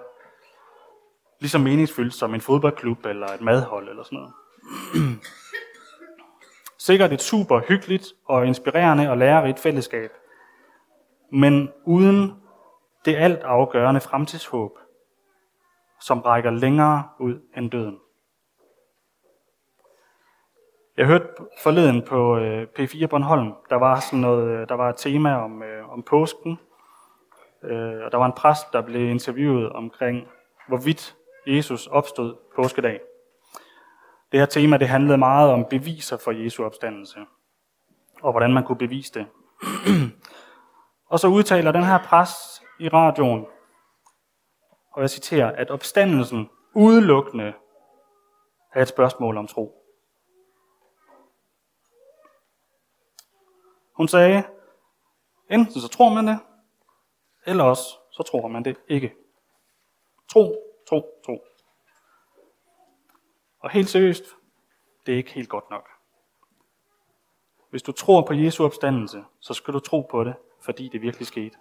lige 1.41 1.51
så 1.51 1.59
meningsfyldt 1.59 2.15
som 2.15 2.35
en 2.35 2.41
fodboldklub 2.41 3.07
eller 3.07 3.27
et 3.27 3.41
madhold 3.41 3.89
eller 3.89 4.03
sådan 4.03 4.19
noget. 4.19 4.33
Sikkert 6.79 7.13
et 7.13 7.23
super 7.23 7.61
hyggeligt 7.69 8.07
og 8.25 8.47
inspirerende 8.47 9.11
og 9.11 9.19
lærerigt 9.19 9.59
fællesskab, 9.59 10.11
men 11.33 11.73
uden 11.85 12.43
det 13.05 13.17
alt 13.17 13.41
afgørende 13.41 14.01
fremtidshåb, 14.01 14.80
som 16.01 16.21
rækker 16.21 16.51
længere 16.51 17.09
ud 17.19 17.41
end 17.57 17.71
døden. 17.71 17.99
Jeg 20.97 21.07
hørte 21.07 21.27
forleden 21.63 22.03
på 22.03 22.37
øh, 22.37 22.67
P4 22.79 23.07
Bornholm, 23.07 23.53
der 23.71 23.77
var 23.77 24.01
sådan 24.01 24.19
noget, 24.19 24.49
øh, 24.49 24.69
der 24.69 24.75
var 24.75 24.89
et 24.91 24.97
tema 24.97 25.35
om, 25.35 25.63
øh, 25.63 25.93
om 25.93 26.03
påsken, 26.03 26.59
og 27.63 28.13
der 28.13 28.17
var 28.17 28.27
en 28.27 28.33
præst, 28.33 28.73
der 28.73 28.81
blev 28.81 29.11
interviewet 29.11 29.73
omkring, 29.73 30.29
hvorvidt 30.69 31.17
Jesus 31.47 31.87
opstod 31.87 32.37
påskedag. 32.57 33.01
Det 34.33 34.41
her 34.41 34.47
tema 34.47 34.77
det 34.77 34.89
handlede 34.89 35.19
meget 35.19 35.51
om 35.51 35.65
beviser 35.71 36.17
for 36.17 36.31
Jesu 36.31 36.65
opstandelse, 36.65 37.19
og 38.23 38.33
hvordan 38.33 38.55
man 38.55 38.65
kunne 38.65 38.79
bevise 38.79 39.13
det. 39.15 39.27
og 41.13 41.21
så 41.21 41.29
udtaler 41.29 41.73
den 41.73 41.85
her 41.85 41.99
præst 41.99 42.63
i 42.79 42.89
radioen, 42.89 43.47
og 44.91 45.03
jeg 45.03 45.11
citerer, 45.11 45.53
at 45.53 45.71
opstandelsen 45.71 46.51
udelukkende 46.75 47.55
er 48.73 48.83
et 48.83 48.89
spørgsmål 48.89 49.37
om 49.37 49.47
tro. 49.47 49.85
Hun 53.93 54.09
sagde, 54.09 54.43
enten 55.51 55.81
så 55.81 55.89
tror 55.89 56.15
man 56.15 56.27
det, 56.27 56.39
eller 57.47 57.65
også 57.65 58.01
så 58.11 58.23
tror 58.23 58.49
man 58.49 58.65
det 58.65 58.77
ikke. 58.89 59.15
Tro, 60.29 60.55
tro, 60.89 61.23
tro. 61.27 61.45
Og 63.59 63.71
helt 63.71 63.89
seriøst, 63.89 64.25
det 65.07 65.13
er 65.13 65.17
ikke 65.17 65.31
helt 65.31 65.49
godt 65.49 65.71
nok. 65.71 65.89
Hvis 67.71 67.83
du 67.83 67.93
tror 67.93 68.23
på 68.23 68.35
Jesu 68.35 68.65
opstandelse, 68.65 69.25
så 69.41 69.55
skal 69.55 69.75
du 69.75 69.81
tro 69.81 70.01
på 70.01 70.25
det, 70.25 70.35
fordi 70.61 70.89
det 70.89 71.03
virkelig 71.03 71.27
skete. 71.27 71.57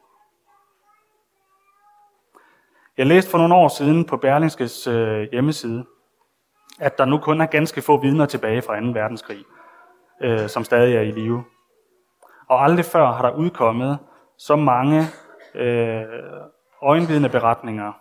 Jeg 2.99 3.07
læste 3.07 3.31
for 3.31 3.37
nogle 3.37 3.55
år 3.55 3.67
siden 3.67 4.05
på 4.05 4.17
Berlingskes 4.17 4.87
øh, 4.87 5.27
hjemmeside, 5.31 5.85
at 6.79 6.97
der 6.97 7.05
nu 7.05 7.17
kun 7.17 7.41
er 7.41 7.45
ganske 7.45 7.81
få 7.81 7.97
vidner 7.97 8.25
tilbage 8.25 8.61
fra 8.61 8.79
2. 8.79 8.87
verdenskrig, 8.87 9.43
øh, 10.21 10.49
som 10.49 10.63
stadig 10.63 10.95
er 10.95 11.01
i 11.01 11.11
live. 11.11 11.43
Og 12.47 12.63
aldrig 12.63 12.85
før 12.85 13.11
har 13.11 13.21
der 13.21 13.37
udkommet 13.37 13.99
så 14.37 14.55
mange 14.55 15.03
øh, 15.55 16.03
øjenvidende 16.81 17.29
beretninger 17.29 17.93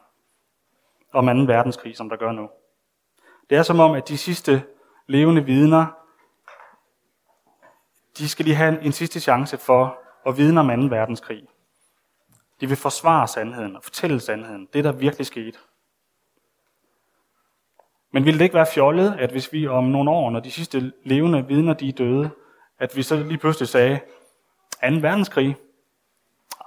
om 1.12 1.26
2. 1.26 1.52
verdenskrig, 1.52 1.96
som 1.96 2.08
der 2.08 2.16
gør 2.16 2.32
nu. 2.32 2.48
Det 3.50 3.58
er 3.58 3.62
som 3.62 3.80
om, 3.80 3.92
at 3.92 4.08
de 4.08 4.18
sidste 4.18 4.62
levende 5.06 5.44
vidner, 5.44 5.86
de 8.18 8.28
skal 8.28 8.44
lige 8.44 8.56
have 8.56 8.82
en 8.82 8.92
sidste 8.92 9.20
chance 9.20 9.58
for 9.58 9.98
at 10.26 10.36
vidne 10.36 10.60
om 10.60 10.68
2. 10.68 10.96
verdenskrig. 10.96 11.48
De 12.60 12.66
vil 12.66 12.76
forsvare 12.76 13.28
sandheden 13.28 13.76
og 13.76 13.82
fortælle 13.82 14.20
sandheden. 14.20 14.68
Det, 14.72 14.84
der 14.84 14.92
virkelig 14.92 15.26
skete. 15.26 15.58
Men 18.10 18.24
ville 18.24 18.38
det 18.38 18.44
ikke 18.44 18.54
være 18.54 18.66
fjollet, 18.74 19.16
at 19.18 19.30
hvis 19.30 19.52
vi 19.52 19.66
om 19.66 19.84
nogle 19.84 20.10
år, 20.10 20.30
når 20.30 20.40
de 20.40 20.50
sidste 20.50 20.92
levende 21.04 21.46
vidner 21.46 21.74
de 21.74 21.88
er 21.88 21.92
døde, 21.92 22.30
at 22.78 22.96
vi 22.96 23.02
så 23.02 23.16
lige 23.16 23.38
pludselig 23.38 23.68
sagde, 23.68 24.00
2. 24.82 24.86
verdenskrig, 25.00 25.56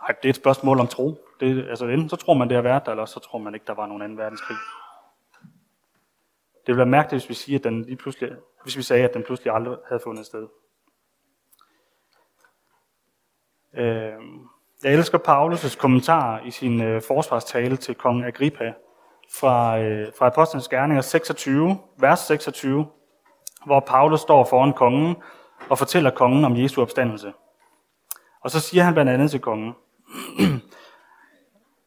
Ej, 0.02 0.16
det 0.24 0.26
er 0.26 0.30
et 0.30 0.36
spørgsmål 0.36 0.80
om 0.80 0.88
tro. 0.88 1.26
Det, 1.40 1.70
altså, 1.70 1.86
enten 1.86 2.10
så 2.10 2.16
tror 2.16 2.34
man, 2.34 2.48
det 2.48 2.56
har 2.56 2.62
været 2.62 2.86
der, 2.86 2.92
eller 2.92 3.06
så 3.06 3.20
tror 3.20 3.40
man 3.40 3.54
ikke, 3.54 3.68
der 3.68 3.74
var 3.74 3.88
nogen 3.88 4.18
2. 4.18 4.24
verdenskrig. 4.24 4.58
Det 6.54 6.68
ville 6.68 6.78
være 6.78 6.86
mærkeligt, 6.86 7.26
hvis 7.26 7.30
vi, 7.30 7.34
siger, 7.34 7.60
at 7.60 7.64
den 7.64 7.86
lige 7.86 7.96
pludselig, 7.96 8.32
hvis 8.64 8.78
vi 8.78 8.82
sagde, 8.82 9.04
at 9.04 9.14
den 9.14 9.24
pludselig 9.24 9.54
aldrig 9.54 9.78
havde 9.88 10.02
fundet 10.04 10.26
sted. 10.26 10.48
Øh, 13.74 14.14
jeg 14.84 14.94
elsker 14.94 15.18
Paulus' 15.18 15.78
kommentar 15.78 16.40
i 16.40 16.52
sin 16.52 16.82
øh, 16.82 17.02
forsvarstale 17.08 17.78
til 17.78 17.96
kong 17.96 18.26
Agrippa 18.26 18.74
fra, 19.40 19.80
øh, 19.80 20.08
fra 20.18 20.28
Apostlenes 20.28 20.68
Gerninger 20.68 21.02
26, 21.02 21.78
vers 22.00 22.20
26, 22.20 22.88
hvor 23.66 23.80
Paulus 23.80 24.20
står 24.20 24.44
foran 24.44 24.74
kongen 24.74 25.16
og 25.70 25.78
fortæller 25.78 26.10
kongen 26.10 26.46
om 26.46 26.58
Jesu 26.58 26.82
opstandelse. 26.82 27.34
Og 28.44 28.52
så 28.52 28.60
siger 28.60 28.84
han 28.84 28.94
blandt 28.94 29.12
andet 29.12 29.32
til 29.32 29.40
kongen, 29.40 29.74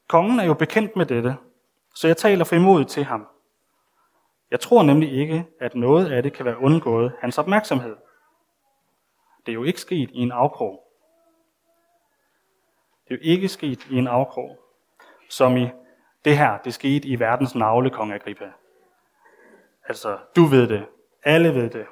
Kongen 0.08 0.40
er 0.40 0.44
jo 0.44 0.54
bekendt 0.54 0.96
med 0.96 1.06
dette, 1.06 1.36
så 1.94 2.06
jeg 2.06 2.16
taler 2.16 2.44
frimodigt 2.44 2.90
til 2.90 3.04
ham. 3.04 3.26
Jeg 4.50 4.60
tror 4.60 4.82
nemlig 4.82 5.12
ikke, 5.12 5.46
at 5.60 5.74
noget 5.74 6.12
af 6.12 6.22
det 6.22 6.32
kan 6.32 6.44
være 6.44 6.58
undgået 6.58 7.12
hans 7.20 7.38
opmærksomhed. 7.38 7.96
Det 9.46 9.52
er 9.52 9.54
jo 9.54 9.64
ikke 9.64 9.80
sket 9.80 10.10
i 10.10 10.18
en 10.18 10.32
afkrog. 10.32 10.83
Det 13.08 13.14
er 13.14 13.18
jo 13.18 13.20
ikke 13.22 13.48
sket 13.48 13.86
i 13.90 13.96
en 13.96 14.06
afkrog, 14.06 14.58
som 15.30 15.56
i 15.56 15.68
det 16.24 16.38
her, 16.38 16.58
det 16.58 16.74
skete 16.74 17.08
i 17.08 17.20
verdens 17.20 17.54
navle, 17.54 17.90
kong 17.90 18.12
Agrippa. 18.12 18.52
Altså, 19.88 20.18
du 20.36 20.44
ved 20.44 20.68
det. 20.68 20.86
Alle 21.22 21.54
ved 21.54 21.70
det. 21.70 21.86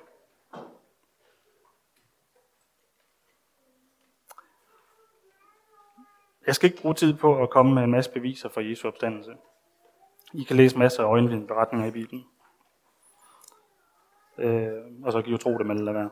Jeg 6.47 6.54
skal 6.54 6.71
ikke 6.71 6.83
bruge 6.83 6.95
tid 6.95 7.14
på 7.14 7.42
at 7.42 7.50
komme 7.50 7.75
med 7.75 7.83
en 7.83 7.90
masse 7.90 8.11
beviser 8.11 8.49
for 8.49 8.61
Jesu 8.61 8.88
opstandelse. 8.88 9.37
I 10.33 10.42
kan 10.42 10.57
læse 10.57 10.78
masser 10.78 11.02
af 11.02 11.09
øjenvidende 11.09 11.47
beretninger 11.47 11.87
i 11.87 11.90
Bibelen. 11.90 12.25
Øh, 14.38 15.04
og 15.04 15.12
så 15.12 15.23
kan 15.23 15.28
I 15.28 15.33
jo 15.33 15.38
tro 15.38 15.59
det, 15.59 15.66
men 15.66 15.85
lad 15.85 15.92
være. 15.92 16.11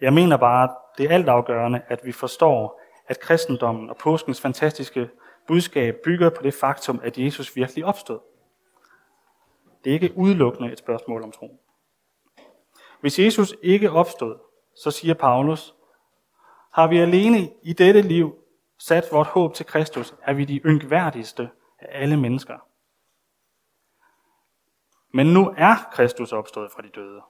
Jeg 0.00 0.12
mener 0.12 0.36
bare, 0.36 0.74
det 0.98 1.10
er 1.10 1.14
altafgørende, 1.14 1.82
at 1.86 2.00
vi 2.04 2.12
forstår, 2.12 2.80
at 3.06 3.20
kristendommen 3.20 3.90
og 3.90 3.96
påskens 3.96 4.40
fantastiske 4.40 5.10
budskab 5.46 5.96
bygger 6.04 6.30
på 6.30 6.42
det 6.42 6.54
faktum, 6.54 7.00
at 7.04 7.18
Jesus 7.18 7.56
virkelig 7.56 7.84
opstod. 7.84 8.20
Det 9.84 9.90
er 9.90 9.94
ikke 9.94 10.16
udelukkende 10.16 10.72
et 10.72 10.78
spørgsmål 10.78 11.22
om 11.22 11.32
tro. 11.32 11.60
Hvis 13.00 13.18
Jesus 13.18 13.54
ikke 13.62 13.90
opstod, 13.90 14.38
så 14.76 14.90
siger 14.90 15.14
Paulus, 15.14 15.74
har 16.72 16.86
vi 16.86 16.98
alene 16.98 17.50
i 17.62 17.72
dette 17.72 18.02
liv 18.02 18.34
sat 18.78 19.08
vort 19.12 19.26
håb 19.26 19.54
til 19.54 19.66
Kristus, 19.66 20.14
er 20.22 20.32
vi 20.32 20.44
de 20.44 20.56
yngværdigste 20.56 21.50
af 21.78 22.02
alle 22.02 22.16
mennesker. 22.16 22.58
Men 25.14 25.26
nu 25.26 25.54
er 25.56 25.74
Kristus 25.92 26.32
opstået 26.32 26.72
fra 26.72 26.82
de 26.82 26.88
døde, 26.88 27.20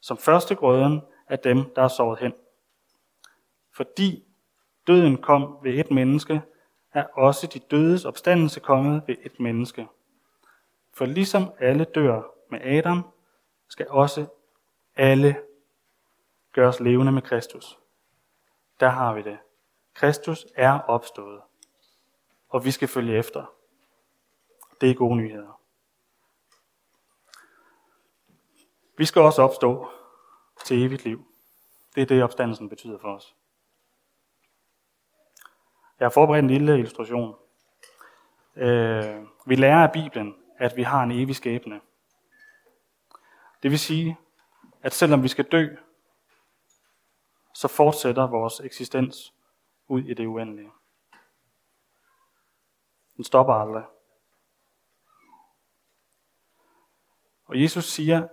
som 0.00 0.18
første 0.18 0.54
grøden 0.54 1.02
af 1.28 1.38
dem, 1.38 1.64
der 1.76 1.82
er 1.82 1.88
sovet 1.88 2.18
hen. 2.18 2.32
Fordi 3.76 4.24
døden 4.86 5.22
kom 5.22 5.58
ved 5.62 5.74
et 5.74 5.90
menneske, 5.90 6.42
er 6.92 7.04
også 7.04 7.46
de 7.46 7.58
dødes 7.58 8.04
opstandelse 8.04 8.60
kommet 8.60 9.02
ved 9.06 9.16
et 9.22 9.40
menneske. 9.40 9.88
For 10.92 11.04
ligesom 11.04 11.52
alle 11.58 11.84
dør 11.84 12.22
med 12.50 12.60
Adam, 12.60 13.02
skal 13.68 13.88
også 13.88 14.26
alle 14.96 15.36
gøres 16.52 16.80
levende 16.80 17.12
med 17.12 17.22
Kristus. 17.22 17.78
Der 18.80 18.88
har 18.88 19.14
vi 19.14 19.22
det. 19.22 19.38
Kristus 19.94 20.46
er 20.54 20.80
opstået, 20.80 21.40
og 22.48 22.64
vi 22.64 22.70
skal 22.70 22.88
følge 22.88 23.18
efter. 23.18 23.54
Det 24.80 24.90
er 24.90 24.94
gode 24.94 25.16
nyheder. 25.16 25.60
Vi 28.96 29.04
skal 29.04 29.22
også 29.22 29.42
opstå 29.42 29.88
til 30.64 30.82
evigt 30.82 31.04
liv. 31.04 31.24
Det 31.94 32.02
er 32.02 32.06
det, 32.06 32.22
opstandelsen 32.22 32.68
betyder 32.68 32.98
for 32.98 33.14
os. 33.14 33.34
Jeg 36.04 36.08
har 36.08 36.12
forberedt 36.12 36.42
en 36.42 36.50
lille 36.50 36.78
illustration. 36.78 37.36
Øh, 38.56 39.26
vi 39.46 39.54
lærer 39.54 39.82
af 39.82 39.92
Bibelen, 39.92 40.36
at 40.58 40.76
vi 40.76 40.82
har 40.82 41.02
en 41.02 41.10
evig 41.10 41.36
skæbne. 41.36 41.80
Det 43.62 43.70
vil 43.70 43.78
sige, 43.78 44.18
at 44.82 44.92
selvom 44.92 45.22
vi 45.22 45.28
skal 45.28 45.44
dø, 45.44 45.76
så 47.54 47.68
fortsætter 47.68 48.26
vores 48.26 48.60
eksistens 48.60 49.34
ud 49.88 50.02
i 50.02 50.14
det 50.14 50.26
uendelige. 50.26 50.70
Den 53.16 53.24
stopper 53.24 53.54
aldrig. 53.54 53.84
Og 57.46 57.62
Jesus 57.62 57.84
siger, 57.84 58.28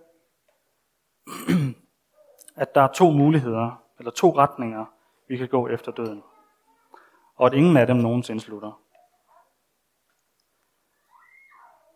at 2.63 2.75
der 2.75 2.81
er 2.81 2.91
to 2.93 3.12
muligheder, 3.12 3.84
eller 3.99 4.12
to 4.12 4.38
retninger, 4.38 4.86
vi 5.27 5.38
kan 5.38 5.47
gå 5.47 5.67
efter 5.67 5.91
døden. 5.91 6.23
Og 7.41 7.47
at 7.47 7.54
ingen 7.54 7.77
af 7.77 7.88
dem 7.88 7.95
nogensinde 7.95 8.41
slutter. 8.41 8.82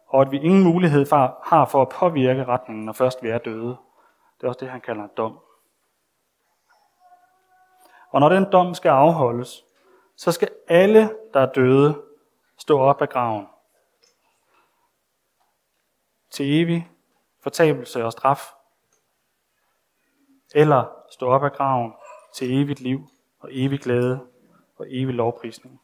Og 0.07 0.21
at 0.21 0.31
vi 0.31 0.39
ingen 0.39 0.63
mulighed 0.63 1.05
for, 1.05 1.39
har 1.43 1.65
for 1.65 1.81
at 1.81 1.89
påvirke 1.89 2.45
retningen, 2.45 2.85
når 2.85 2.93
først 2.93 3.23
vi 3.23 3.29
er 3.29 3.37
døde. 3.37 3.77
Det 4.37 4.43
er 4.43 4.47
også 4.47 4.59
det, 4.59 4.69
han 4.69 4.81
kalder 4.81 5.03
en 5.03 5.09
dom. 5.17 5.39
Og 8.09 8.19
når 8.19 8.29
den 8.29 8.51
dom 8.51 8.73
skal 8.73 8.89
afholdes, 8.89 9.65
så 10.15 10.31
skal 10.31 10.49
alle, 10.67 11.17
der 11.33 11.39
er 11.39 11.53
døde, 11.53 12.03
stå 12.57 12.79
op 12.79 13.01
af 13.01 13.09
graven. 13.09 13.47
Til 16.29 16.61
evig 16.61 16.91
fortabelse 17.43 18.05
og 18.05 18.11
straf. 18.11 18.53
Eller 20.55 20.85
stå 21.11 21.27
op 21.27 21.43
af 21.43 21.53
graven 21.53 21.93
til 22.35 22.61
evigt 22.61 22.79
liv 22.79 22.99
og 23.39 23.49
evig 23.51 23.79
glæde 23.79 24.34
og 24.75 24.85
evig 24.89 25.15
lovprisning. 25.15 25.81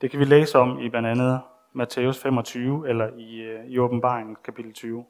Det 0.00 0.10
kan 0.10 0.20
vi 0.20 0.24
læse 0.24 0.58
om 0.58 0.78
i 0.78 0.88
blandt 0.88 1.08
andet 1.08 1.40
Matthæus 1.72 2.18
25 2.18 2.88
eller 2.88 3.16
i, 3.16 3.40
øh, 3.40 3.66
i 3.66 3.78
åbenbaringen 3.78 4.36
kapitel 4.44 4.72
20. 4.72 5.06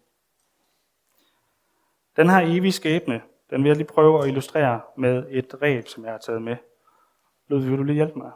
Den 2.16 2.30
her 2.30 2.40
evige 2.40 2.72
skæbne, 2.72 3.22
den 3.50 3.62
vil 3.62 3.68
jeg 3.68 3.76
lige 3.76 3.86
prøve 3.86 4.22
at 4.22 4.28
illustrere 4.28 4.80
med 4.96 5.26
et 5.30 5.62
reb, 5.62 5.86
som 5.86 6.04
jeg 6.04 6.12
har 6.12 6.18
taget 6.18 6.42
med. 6.42 6.56
Lød, 7.48 7.58
vil 7.58 7.78
du 7.78 7.82
lige 7.82 7.94
hjælpe 7.94 8.18
mig? 8.18 8.32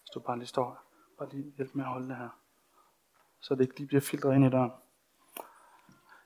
Hvis 0.00 0.10
du 0.14 0.20
bare 0.20 0.38
lige 0.38 0.46
står 0.46 0.82
bare 1.18 1.28
lige 1.28 1.52
hjælp 1.56 1.74
med 1.74 1.84
at 1.84 1.90
holde 1.90 2.08
det 2.08 2.16
her. 2.16 2.41
Så 3.42 3.54
det 3.54 3.60
ikke 3.60 3.78
lige 3.78 3.86
bliver 3.86 4.00
filtreret 4.00 4.34
ind 4.34 4.44
i 4.44 4.50
døren. 4.50 4.72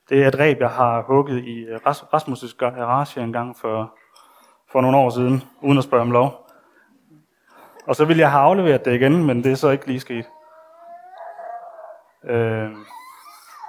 Det 0.09 0.23
er 0.23 0.27
et 0.27 0.39
ræb, 0.39 0.59
jeg 0.59 0.69
har 0.69 1.01
hugget 1.01 1.43
i 1.43 1.59
øh, 1.59 1.79
Rasmus' 1.85 2.57
garage 2.57 3.23
en 3.23 3.33
gang 3.33 3.57
for, 3.57 3.97
for 4.71 4.81
nogle 4.81 4.97
år 4.97 5.09
siden, 5.09 5.43
uden 5.61 5.77
at 5.77 5.83
spørge 5.83 6.01
om 6.01 6.11
lov. 6.11 6.49
Og 7.87 7.95
så 7.95 8.05
ville 8.05 8.21
jeg 8.21 8.31
have 8.31 8.43
afleveret 8.43 8.85
det 8.85 8.93
igen, 8.93 9.25
men 9.25 9.43
det 9.43 9.51
er 9.51 9.55
så 9.55 9.69
ikke 9.69 9.87
lige 9.87 9.99
sket. 9.99 10.25
Øh, 12.23 12.71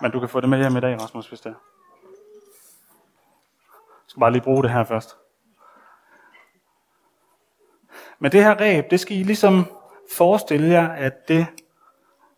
men 0.02 0.10
du 0.12 0.20
kan 0.20 0.28
få 0.28 0.40
det 0.40 0.48
med 0.48 0.58
hjem 0.58 0.76
i 0.76 0.80
dag, 0.80 1.02
Rasmus, 1.02 1.28
hvis 1.28 1.40
det 1.40 1.50
er. 1.50 1.54
Jeg 3.90 4.10
skal 4.10 4.20
bare 4.20 4.32
lige 4.32 4.42
bruge 4.42 4.62
det 4.62 4.70
her 4.70 4.84
først. 4.84 5.16
Men 8.18 8.32
det 8.32 8.44
her 8.44 8.60
ræb, 8.60 8.90
det 8.90 9.00
skal 9.00 9.16
I 9.16 9.22
ligesom 9.22 9.66
forestille 10.16 10.68
jer, 10.68 10.88
at 10.88 11.28
det 11.28 11.46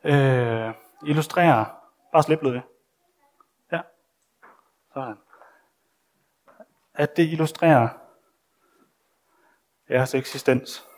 øh, 0.05 0.75
illustrerer... 1.03 1.65
Bare 2.13 2.23
slip 2.23 2.41
det. 2.41 2.63
Ja. 3.73 3.81
Sådan. 4.95 5.17
At 6.95 7.17
det 7.17 7.23
illustrerer 7.23 7.89
jeres 9.89 10.15
eksistens. 10.15 10.91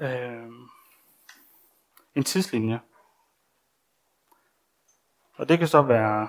øh, 0.00 0.50
en 2.14 2.24
tidslinje. 2.24 2.80
Og 5.32 5.48
det 5.48 5.58
kan 5.58 5.68
så 5.68 5.82
være 5.82 6.28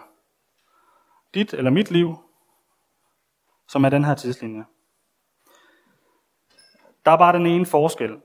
dit 1.34 1.54
eller 1.54 1.72
mit 1.72 1.92
liv, 1.92 2.16
som 3.68 3.84
er 3.84 3.90
den 3.90 4.06
her 4.06 4.16
tidslinje. 4.16 4.66
Der 7.06 7.12
er 7.12 7.18
bare 7.18 7.34
den 7.34 7.46
ene 7.46 7.66
forskel, 7.66 8.22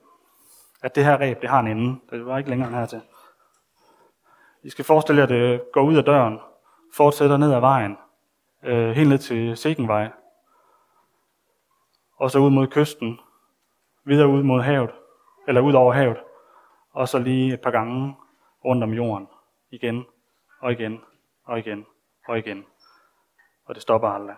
at 0.86 0.94
det 0.94 1.04
her 1.04 1.20
ræb, 1.20 1.40
det 1.42 1.50
har 1.50 1.60
en 1.60 1.66
ende. 1.66 2.00
Det 2.10 2.26
var 2.26 2.38
ikke 2.38 2.50
længere 2.50 2.68
end 2.68 2.76
hertil. 2.76 3.02
I 4.62 4.70
skal 4.70 4.84
forestille 4.84 5.18
jer, 5.18 5.26
at 5.26 5.28
det 5.28 5.72
går 5.72 5.82
ud 5.82 5.96
af 5.96 6.04
døren, 6.04 6.40
fortsætter 6.94 7.36
ned 7.36 7.52
ad 7.52 7.60
vejen, 7.60 7.96
øh, 8.62 8.90
helt 8.90 9.08
ned 9.08 9.18
til 9.18 9.56
Segenvej, 9.56 10.10
og 12.16 12.30
så 12.30 12.38
ud 12.38 12.50
mod 12.50 12.66
kysten, 12.66 13.20
videre 14.04 14.28
ud 14.28 14.42
mod 14.42 14.62
havet, 14.62 14.90
eller 15.48 15.60
ud 15.60 15.72
over 15.72 15.92
havet, 15.92 16.18
og 16.92 17.08
så 17.08 17.18
lige 17.18 17.54
et 17.54 17.60
par 17.60 17.70
gange 17.70 18.16
rundt 18.64 18.84
om 18.84 18.92
jorden, 18.92 19.28
igen 19.70 20.06
og 20.60 20.72
igen 20.72 21.00
og 21.44 21.58
igen 21.58 21.86
og 22.28 22.38
igen. 22.38 22.64
Og 23.64 23.74
det 23.74 23.82
stopper 23.82 24.08
aldrig. 24.08 24.36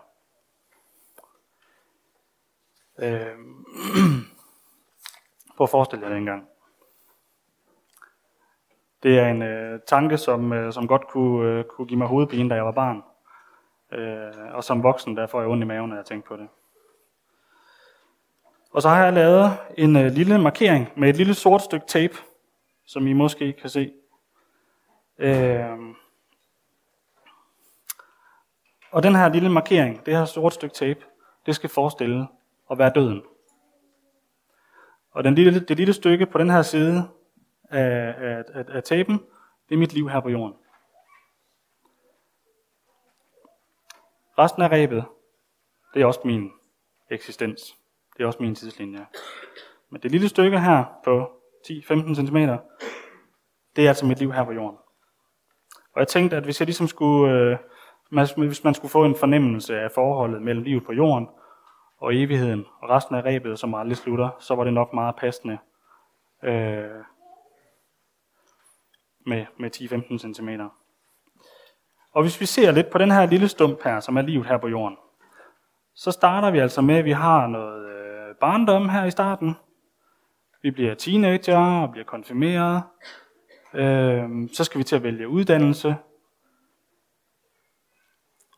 Øh, 2.98 3.38
prøv 5.58 5.64
at 5.64 5.70
forestille 5.70 6.04
jer 6.04 6.08
det 6.08 6.18
engang. 6.18 6.48
Det 9.02 9.18
er 9.18 9.26
en 9.28 9.42
øh, 9.42 9.80
tanke, 9.86 10.18
som, 10.18 10.52
øh, 10.52 10.72
som 10.72 10.88
godt 10.88 11.08
kunne, 11.08 11.48
øh, 11.48 11.64
kunne 11.64 11.86
give 11.86 11.98
mig 11.98 12.08
hovedpine, 12.08 12.50
da 12.50 12.54
jeg 12.54 12.64
var 12.64 12.72
barn. 12.72 13.02
Øh, 13.92 14.54
og 14.54 14.64
som 14.64 14.82
voksen, 14.82 15.16
der 15.16 15.26
får 15.26 15.40
jeg 15.40 15.48
ondt 15.48 15.64
i 15.64 15.66
maven, 15.66 15.88
når 15.88 15.96
jeg 15.96 16.04
tænker 16.04 16.28
på 16.28 16.36
det. 16.36 16.48
Og 18.70 18.82
så 18.82 18.88
har 18.88 19.04
jeg 19.04 19.12
lavet 19.12 19.56
en 19.76 19.96
øh, 19.96 20.12
lille 20.12 20.38
markering 20.38 20.88
med 20.96 21.08
et 21.08 21.16
lille 21.16 21.34
sort 21.34 21.62
stykke 21.62 21.86
tape, 21.86 22.14
som 22.86 23.06
I 23.06 23.12
måske 23.12 23.52
kan 23.52 23.70
se. 23.70 23.92
Øh, 25.18 25.78
og 28.90 29.02
den 29.02 29.14
her 29.14 29.28
lille 29.28 29.48
markering, 29.48 30.06
det 30.06 30.16
her 30.16 30.24
sort 30.24 30.54
stykke 30.54 30.74
tape, 30.74 31.00
det 31.46 31.54
skal 31.54 31.70
forestille 31.70 32.28
at 32.70 32.78
være 32.78 32.92
døden. 32.94 33.22
Og 35.18 35.24
den 35.24 35.34
lille, 35.34 35.60
det 35.60 35.76
lille 35.76 35.92
stykke 35.92 36.26
på 36.26 36.38
den 36.38 36.50
her 36.50 36.62
side 36.62 37.08
af, 37.70 38.14
af, 38.18 38.44
af, 38.54 38.64
af 38.68 38.82
taben, 38.82 39.18
det 39.68 39.74
er 39.74 39.78
mit 39.78 39.92
liv 39.92 40.08
her 40.08 40.20
på 40.20 40.28
jorden. 40.28 40.54
Resten 44.38 44.62
af 44.62 44.68
rebet, 44.68 45.04
det 45.94 46.02
er 46.02 46.06
også 46.06 46.20
min 46.24 46.50
eksistens. 47.10 47.76
Det 48.16 48.22
er 48.22 48.26
også 48.26 48.42
min 48.42 48.54
tidslinje. 48.54 49.06
Men 49.90 50.00
det 50.02 50.10
lille 50.10 50.28
stykke 50.28 50.60
her 50.60 50.84
på 51.04 51.30
10-15 51.66 52.14
cm, 52.14 52.36
det 53.76 53.84
er 53.84 53.88
altså 53.88 54.06
mit 54.06 54.18
liv 54.18 54.32
her 54.32 54.44
på 54.44 54.52
jorden. 54.52 54.78
Og 55.94 56.00
jeg 56.00 56.08
tænkte, 56.08 56.36
at 56.36 56.44
hvis 56.44 56.60
jeg 56.60 56.66
ligesom 56.66 56.86
skulle, 56.86 57.32
øh, 57.32 57.56
hvis 58.36 58.64
man 58.64 58.74
skulle 58.74 58.92
få 58.92 59.04
en 59.04 59.16
fornemmelse 59.16 59.80
af 59.80 59.90
forholdet 59.94 60.42
mellem 60.42 60.64
livet 60.64 60.84
på 60.86 60.92
jorden 60.92 61.28
og 61.98 62.16
evigheden, 62.16 62.66
og 62.82 62.90
resten 62.90 63.14
af 63.14 63.24
rebet, 63.24 63.58
som 63.58 63.74
aldrig 63.74 63.96
slutter, 63.96 64.28
så 64.38 64.54
var 64.54 64.64
det 64.64 64.72
nok 64.72 64.92
meget 64.92 65.16
passende 65.16 65.58
øh, 66.44 67.04
med, 69.26 69.46
med 69.58 69.76
10-15 69.76 70.32
cm. 70.34 70.48
Og 72.12 72.22
hvis 72.22 72.40
vi 72.40 72.46
ser 72.46 72.70
lidt 72.70 72.90
på 72.90 72.98
den 72.98 73.10
her 73.10 73.26
lille 73.26 73.48
stump 73.48 73.84
her, 73.84 74.00
som 74.00 74.16
er 74.16 74.22
livet 74.22 74.46
her 74.46 74.58
på 74.58 74.68
jorden, 74.68 74.96
så 75.94 76.10
starter 76.10 76.50
vi 76.50 76.58
altså 76.58 76.80
med, 76.80 76.94
at 76.94 77.04
vi 77.04 77.12
har 77.12 77.46
noget 77.46 77.88
øh, 77.88 78.34
barndom 78.40 78.88
her 78.88 79.04
i 79.04 79.10
starten. 79.10 79.56
Vi 80.62 80.70
bliver 80.70 80.94
teenager 80.94 81.82
og 81.82 81.90
bliver 81.90 82.04
konfirmeret. 82.04 82.82
Øh, 83.74 84.48
så 84.52 84.64
skal 84.64 84.78
vi 84.78 84.84
til 84.84 84.96
at 84.96 85.02
vælge 85.02 85.28
uddannelse. 85.28 85.96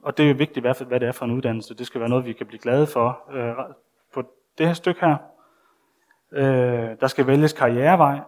Og 0.03 0.17
det 0.17 0.31
er 0.31 0.35
vigtigt, 0.35 0.65
hvad, 0.65 0.87
hvad 0.87 1.01
det 1.01 1.09
er 1.09 1.13
for 1.13 1.25
en 1.25 1.31
uddannelse. 1.31 1.75
Det 1.75 1.87
skal 1.87 2.01
være 2.01 2.11
noget, 2.11 2.25
vi 2.25 2.33
kan 2.33 2.47
blive 2.47 2.61
glade 2.61 2.87
for. 2.87 3.33
Øh, 3.33 3.55
på 4.15 4.23
det 4.59 4.67
her 4.67 4.75
stykke 4.75 5.01
her, 5.01 5.17
øh, 6.33 6.97
der 7.01 7.07
skal 7.07 7.27
vælges 7.27 7.53
karrierevej. 7.53 8.21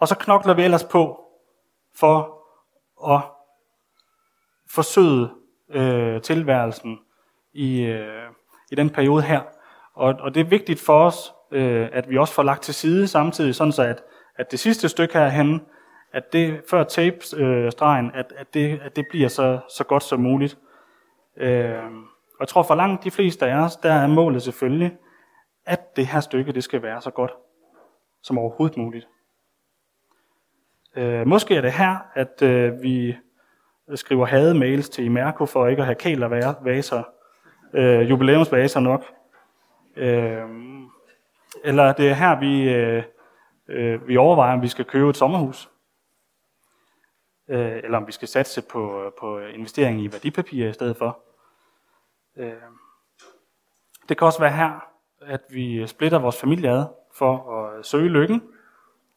og 0.00 0.08
så 0.08 0.14
knokler 0.14 0.54
vi 0.54 0.62
ellers 0.62 0.84
på 0.84 1.20
for 1.96 2.44
at 3.14 3.20
forsøge 4.70 5.28
øh, 5.70 6.22
tilværelsen 6.22 6.98
i, 7.52 7.80
øh, 7.80 8.30
i 8.70 8.74
den 8.74 8.90
periode 8.90 9.22
her. 9.22 9.42
Og, 9.94 10.14
og 10.20 10.34
det 10.34 10.40
er 10.40 10.44
vigtigt 10.44 10.80
for 10.80 11.04
os, 11.04 11.32
øh, 11.52 11.88
at 11.92 12.10
vi 12.10 12.18
også 12.18 12.34
får 12.34 12.42
lagt 12.42 12.62
til 12.62 12.74
side 12.74 13.08
samtidig, 13.08 13.54
sådan 13.54 13.72
så 13.72 13.82
at, 13.82 14.02
at 14.36 14.50
det 14.50 14.58
sidste 14.58 14.88
stykke 14.88 15.14
herhen, 15.14 15.66
at 16.12 16.32
det 16.32 16.60
før 16.70 16.84
tape-stregen, 16.84 18.10
at, 18.14 18.32
at, 18.36 18.54
det, 18.54 18.80
at 18.82 18.96
det 18.96 19.06
bliver 19.10 19.28
så, 19.28 19.60
så 19.76 19.84
godt 19.84 20.02
som 20.02 20.20
muligt. 20.20 20.58
Øh, 21.36 21.84
og 22.38 22.40
jeg 22.40 22.48
tror 22.48 22.62
for 22.62 22.74
langt 22.74 23.04
de 23.04 23.10
fleste 23.10 23.46
af 23.46 23.64
os, 23.64 23.76
der 23.76 23.92
er 23.92 24.06
målet 24.06 24.42
selvfølgelig, 24.42 24.96
at 25.66 25.96
det 25.96 26.06
her 26.06 26.20
stykke, 26.20 26.52
det 26.52 26.64
skal 26.64 26.82
være 26.82 27.00
så 27.00 27.10
godt 27.10 27.32
som 28.22 28.38
overhovedet 28.38 28.76
muligt. 28.76 29.08
Øh, 30.96 31.26
måske 31.26 31.56
er 31.56 31.60
det 31.60 31.72
her, 31.72 31.96
at 32.14 32.42
øh, 32.42 32.82
vi 32.82 33.16
skriver 33.94 34.26
hademails 34.26 34.88
til 34.88 35.04
Imerco 35.04 35.46
for 35.46 35.66
ikke 35.66 35.80
at 35.82 35.86
have 35.86 35.94
kælervaser, 35.94 37.02
øh, 37.74 38.10
jubilæumsvaser 38.10 38.80
nok. 38.80 39.04
Øh, 39.96 40.48
eller 41.64 41.92
det 41.92 42.10
er 42.10 42.14
her, 42.14 42.38
vi, 42.38 42.74
øh, 42.74 43.02
øh, 43.68 44.08
vi 44.08 44.16
overvejer, 44.16 44.54
om 44.54 44.62
vi 44.62 44.68
skal 44.68 44.84
købe 44.84 45.10
et 45.10 45.16
sommerhus. 45.16 45.70
Øh, 47.48 47.76
eller 47.84 47.98
om 47.98 48.06
vi 48.06 48.12
skal 48.12 48.28
satse 48.28 48.62
på, 48.62 49.12
på 49.20 49.38
investering 49.38 50.00
i 50.00 50.12
værdipapirer 50.12 50.70
i 50.70 50.72
stedet 50.72 50.96
for. 50.96 51.18
Øh, 52.36 52.52
det 54.08 54.18
kan 54.18 54.26
også 54.26 54.40
være 54.40 54.52
her, 54.52 54.84
at 55.20 55.40
vi 55.50 55.86
splitter 55.86 56.18
vores 56.18 56.40
familie 56.40 56.70
ad 56.70 56.84
for 57.14 57.56
at 57.56 57.86
søge 57.86 58.08
lykken 58.08 58.42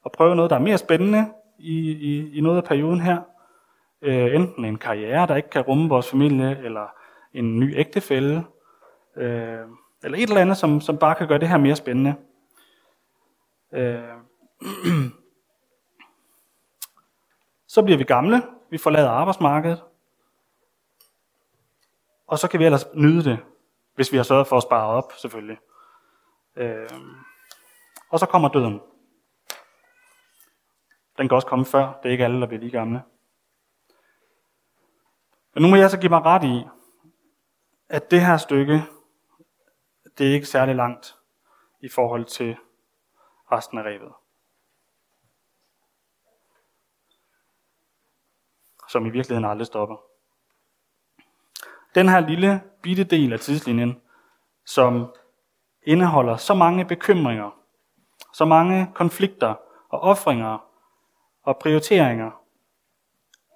og 0.04 0.12
prøve 0.12 0.36
noget, 0.36 0.50
der 0.50 0.56
er 0.56 0.62
mere 0.62 0.78
spændende 0.78 1.34
i, 1.60 1.92
i, 1.92 2.38
i 2.38 2.42
noget 2.42 2.58
af 2.58 2.64
perioden 2.64 3.02
her. 3.02 3.22
Øh, 4.02 4.36
enten 4.36 4.66
en 4.66 4.78
karriere, 4.78 5.28
der 5.28 5.36
ikke 5.36 5.50
kan 5.50 5.62
rumme 5.62 5.90
vores 5.90 6.10
familie, 6.10 6.60
eller 6.64 6.88
en 7.34 7.60
ny 7.60 7.78
ægtefælle, 7.78 8.46
øh, 9.18 9.60
eller 10.04 10.18
et 10.18 10.30
eller 10.30 10.42
andet, 10.42 10.58
som, 10.58 10.82
som 10.82 10.98
bare 10.98 11.16
kan 11.16 11.28
gøre 11.28 11.40
det 11.40 11.50
her 11.50 11.58
mere 11.58 11.76
spændende. 11.76 12.16
Øh, 13.74 14.00
så 17.72 17.84
bliver 17.84 17.98
vi 17.98 18.04
gamle, 18.04 18.44
vi 18.70 18.78
forlader 18.78 19.10
arbejdsmarkedet, 19.10 19.84
og 22.28 22.40
så 22.40 22.48
kan 22.48 22.60
vi 22.60 22.66
ellers 22.66 22.86
nyde 22.94 23.24
det, 23.24 23.40
hvis 23.96 24.12
vi 24.12 24.18
har 24.18 24.24
sørget 24.24 24.48
for 24.48 24.58
at 24.58 24.64
spare 24.64 24.88
op, 24.88 25.14
selvfølgelig. 25.18 25.58
Øh, 26.56 26.90
og 28.10 28.20
så 28.20 28.26
kommer 28.26 28.50
døden. 28.50 28.82
Den 31.18 31.28
kan 31.28 31.36
også 31.36 31.48
komme 31.48 31.66
før. 31.66 32.00
Det 32.04 32.10
er 32.10 32.12
ikke 32.12 32.24
alle, 32.24 32.42
der 32.42 32.48
bliver 32.48 32.60
lige 32.60 32.72
gamle. 32.72 33.04
Men 35.54 35.62
nu 35.64 35.68
må 35.68 35.76
jeg 35.76 35.90
så 35.90 36.00
give 36.00 36.10
mig 36.10 36.26
ret 36.26 36.44
i, 36.44 36.68
at 37.90 38.12
det 38.12 38.22
her 38.22 38.38
stykke, 38.38 38.84
det 40.18 40.30
er 40.30 40.34
ikke 40.34 40.46
særlig 40.46 40.76
langt 40.76 41.16
i 41.80 41.90
forhold 41.90 42.26
til 42.26 42.58
resten 43.52 43.78
af 43.78 43.84
revet. 43.84 44.14
Som 48.92 49.06
i 49.06 49.10
virkeligheden 49.10 49.50
aldrig 49.50 49.68
stopper. 49.68 49.96
Den 51.96 52.10
her 52.10 52.20
lille 52.20 52.62
bitte 52.82 53.04
del 53.04 53.34
af 53.34 53.40
tidslinjen, 53.40 54.02
som 54.66 55.16
indeholder 55.84 56.38
så 56.38 56.54
mange 56.54 56.86
bekymringer, 56.86 57.60
så 58.34 58.46
mange 58.46 58.92
konflikter 58.96 59.56
og 59.90 60.00
offringer 60.00 60.58
og 61.44 61.58
prioriteringer, 61.58 62.32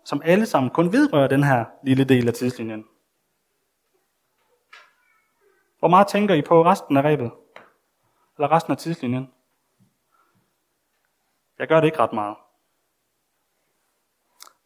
som 0.06 0.22
alle 0.26 0.46
sammen 0.46 0.70
kun 0.70 0.92
vedrører 0.92 1.28
den 1.28 1.44
her 1.44 1.66
lille 1.84 2.04
del 2.04 2.28
af 2.28 2.34
tidslinjen. 2.34 2.88
Hvor 5.80 5.88
meget 5.88 6.08
tænker 6.08 6.36
I 6.36 6.42
på 6.42 6.66
resten 6.66 6.98
af 6.98 7.02
rebet? 7.02 7.32
Eller 8.38 8.52
resten 8.52 8.72
af 8.72 8.78
tidslinjen? 8.78 9.34
Jeg 11.60 11.68
gør 11.68 11.80
det 11.80 11.88
ikke 11.88 12.00
ret 12.00 12.14
meget. 12.14 12.36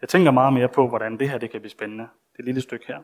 Jeg 0.02 0.10
tænker 0.10 0.32
meget 0.32 0.54
mere 0.54 0.70
på, 0.70 0.88
hvordan 0.88 1.20
det 1.20 1.30
her 1.30 1.38
det 1.38 1.52
kan 1.52 1.62
blive 1.62 1.72
spændende. 1.72 2.10
Det 2.38 2.46
lille 2.46 2.62
stykke 2.62 2.88
her. 2.88 3.04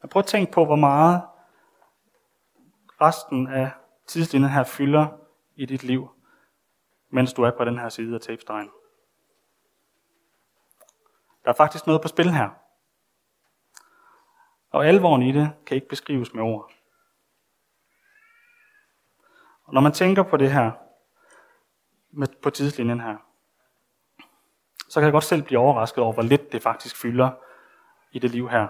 Men 0.00 0.08
prøv 0.08 0.20
at 0.20 0.26
tænke 0.26 0.52
på, 0.52 0.64
hvor 0.64 0.76
meget 0.76 1.22
resten 3.00 3.46
af 3.46 3.70
tidslinjen 4.06 4.50
her 4.50 4.64
fylder 4.64 5.06
i 5.56 5.66
dit 5.66 5.82
liv, 5.82 6.10
mens 7.08 7.32
du 7.32 7.42
er 7.42 7.50
på 7.50 7.64
den 7.64 7.78
her 7.78 7.88
side 7.88 8.14
af 8.14 8.20
tapestregen. 8.20 8.70
Der 11.44 11.50
er 11.50 11.54
faktisk 11.54 11.86
noget 11.86 12.02
på 12.02 12.08
spil 12.08 12.30
her. 12.30 12.48
Og 14.70 14.86
alvoren 14.86 15.22
i 15.22 15.32
det 15.32 15.52
kan 15.66 15.74
ikke 15.74 15.88
beskrives 15.88 16.34
med 16.34 16.42
ord. 16.42 16.72
Og 19.64 19.74
når 19.74 19.80
man 19.80 19.92
tænker 19.92 20.22
på 20.22 20.36
det 20.36 20.52
her, 20.52 20.70
med, 22.12 22.28
på 22.42 22.50
tidslinjen 22.50 23.00
her, 23.00 23.16
så 24.88 25.00
kan 25.00 25.04
jeg 25.04 25.12
godt 25.12 25.24
selv 25.24 25.42
blive 25.42 25.60
overrasket 25.60 26.04
over, 26.04 26.12
hvor 26.12 26.22
lidt 26.22 26.52
det 26.52 26.62
faktisk 26.62 26.96
fylder 26.96 27.30
i 28.12 28.18
det 28.18 28.30
liv 28.30 28.48
her. 28.48 28.68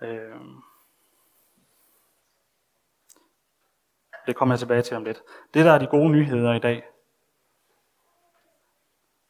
Øh, 0.00 0.40
Det 4.26 4.36
kommer 4.36 4.54
jeg 4.54 4.58
tilbage 4.58 4.82
til 4.82 4.96
om 4.96 5.04
lidt. 5.04 5.22
Det, 5.54 5.64
der 5.64 5.72
er 5.72 5.78
de 5.78 5.86
gode 5.86 6.10
nyheder 6.10 6.54
i 6.54 6.58
dag, 6.58 6.84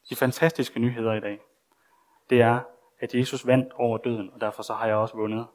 de 0.09 0.15
fantastiske 0.15 0.79
nyheder 0.79 1.13
i 1.13 1.19
dag, 1.19 1.39
det 2.29 2.41
er, 2.41 2.59
at 2.99 3.15
Jesus 3.15 3.47
vandt 3.47 3.73
over 3.73 3.97
døden, 3.97 4.29
og 4.33 4.41
derfor 4.41 4.63
så 4.63 4.73
har 4.73 4.87
jeg 4.87 4.95
også 4.95 5.15
vundet. 5.15 5.47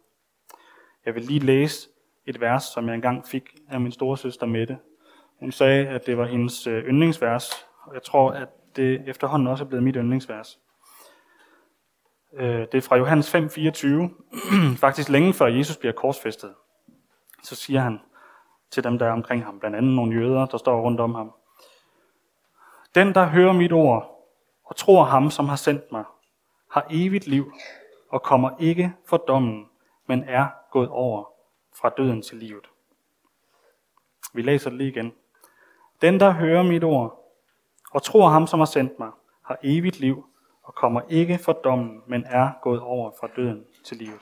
Jeg 1.05 1.15
vil 1.15 1.23
lige 1.23 1.41
læse 1.41 1.89
et 2.27 2.41
vers, 2.41 2.65
som 2.65 2.87
jeg 2.87 2.95
engang 2.95 3.27
fik 3.27 3.55
af 3.69 3.81
min 3.81 3.93
store 3.93 4.19
søster 4.19 4.47
Mette. 4.47 4.79
Hun 5.43 5.53
sagde, 5.53 5.89
at 5.89 6.07
det 6.07 6.19
var 6.19 6.27
hendes 6.27 6.67
øh, 6.67 6.85
yndlingsvers, 6.85 7.67
og 7.83 7.95
jeg 7.95 8.03
tror, 8.03 8.31
at 8.31 8.49
det 8.77 9.09
efterhånden 9.09 9.49
også 9.49 9.65
er 9.65 9.69
blevet 9.69 9.83
mit 9.83 9.95
yndlingsvers. 9.95 10.59
Øh, 12.35 12.61
det 12.61 12.75
er 12.75 12.81
fra 12.81 12.97
Johannes 12.97 13.35
5:24, 13.35 14.77
faktisk 14.85 15.09
længe 15.09 15.33
før 15.33 15.47
Jesus 15.47 15.77
bliver 15.77 15.93
korsfæstet. 15.93 16.55
så 17.43 17.55
siger 17.55 17.81
han 17.81 18.01
til 18.71 18.85
dem, 18.85 18.99
der 18.99 19.07
er 19.07 19.13
omkring 19.13 19.45
ham, 19.45 19.61
blandt 19.61 19.77
andet 19.77 19.97
nogle 19.97 20.21
jøder, 20.21 20.47
der 20.47 20.59
står 20.59 20.81
rundt 20.81 21.01
om 21.01 21.15
ham. 21.15 21.33
Den, 22.95 23.15
der 23.15 23.27
hører 23.27 23.53
mit 23.53 23.73
ord 23.73 24.29
og 24.65 24.77
tror 24.77 25.05
ham, 25.05 25.31
som 25.31 25.49
har 25.49 25.57
sendt 25.57 25.93
mig, 25.93 26.05
har 26.71 26.87
evigt 26.91 27.27
liv 27.27 27.53
og 28.09 28.23
kommer 28.23 28.51
ikke 28.61 28.93
for 29.07 29.17
dommen, 29.17 29.67
men 30.07 30.25
er 30.25 30.47
gået 30.71 30.89
over 30.89 31.25
fra 31.81 31.89
døden 31.97 32.23
til 32.23 32.39
livet. 32.39 32.67
Vi 34.35 34.43
læser 34.43 34.71
det 34.71 34.79
lige 34.79 34.91
igen. 34.91 35.13
Den, 36.03 36.21
der 36.21 36.31
hører 36.31 36.63
mit 36.63 36.85
ord 36.85 37.23
og 37.91 38.03
tror 38.03 38.29
ham, 38.29 38.47
som 38.47 38.61
har 38.61 38.67
sendt 38.67 38.99
mig, 38.99 39.11
har 39.45 39.59
evigt 39.63 40.01
liv 40.01 40.27
og 40.63 40.75
kommer 40.75 41.01
ikke 41.09 41.39
for 41.39 41.53
dommen, 41.53 42.03
men 42.07 42.25
er 42.27 42.51
gået 42.63 42.81
over 42.81 43.11
fra 43.21 43.29
døden 43.37 43.65
til 43.85 43.97
livet. 43.97 44.21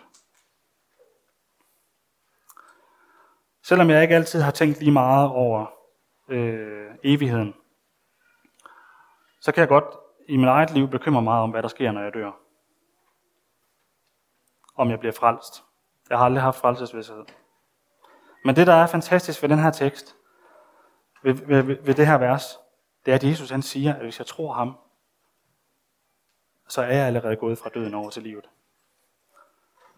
Selvom 3.62 3.90
jeg 3.90 4.03
ikke 4.03 4.14
altid 4.14 4.40
har 4.40 4.51
tænkt 4.51 4.79
lige 4.81 4.93
meget 4.93 5.29
over 5.29 5.66
øh, 6.29 6.90
evigheden, 7.05 7.55
så 9.40 9.53
kan 9.53 9.61
jeg 9.61 9.69
godt 9.69 9.85
i 10.29 10.37
mit 10.37 10.49
eget 10.49 10.71
liv 10.71 10.88
bekymre 10.88 11.23
meget 11.23 11.43
om, 11.43 11.51
hvad 11.51 11.62
der 11.62 11.69
sker, 11.69 11.93
når 11.93 12.03
jeg 12.03 12.14
dør. 12.14 12.33
Om 14.77 14.90
jeg 14.90 14.99
bliver 14.99 15.12
frelst. 15.12 15.64
Jeg 16.11 16.19
har 16.19 16.25
aldrig 16.25 16.43
haft 16.43 16.59
frelsesvidshed. 16.59 17.25
Men 18.45 18.57
det, 18.57 18.66
der 18.66 18.75
er 18.75 18.87
fantastisk 18.87 19.43
ved 19.43 19.49
den 19.49 19.59
her 19.59 19.71
tekst, 19.71 20.16
ved, 21.22 21.35
ved, 21.35 21.62
ved 21.62 21.94
det 21.94 22.06
her 22.06 22.18
vers, 22.18 22.59
det 23.04 23.11
er, 23.11 23.14
at 23.14 23.24
Jesus 23.24 23.50
han 23.50 23.62
siger, 23.62 23.94
at 23.94 24.02
hvis 24.02 24.18
jeg 24.18 24.26
tror 24.26 24.52
ham, 24.52 24.78
så 26.68 26.83
er 26.83 26.92
jeg 26.96 27.06
allerede 27.06 27.37
gået 27.37 27.59
fra 27.59 27.70
døden 27.74 27.94
over 27.94 28.11
til 28.11 28.22
livet. 28.22 28.48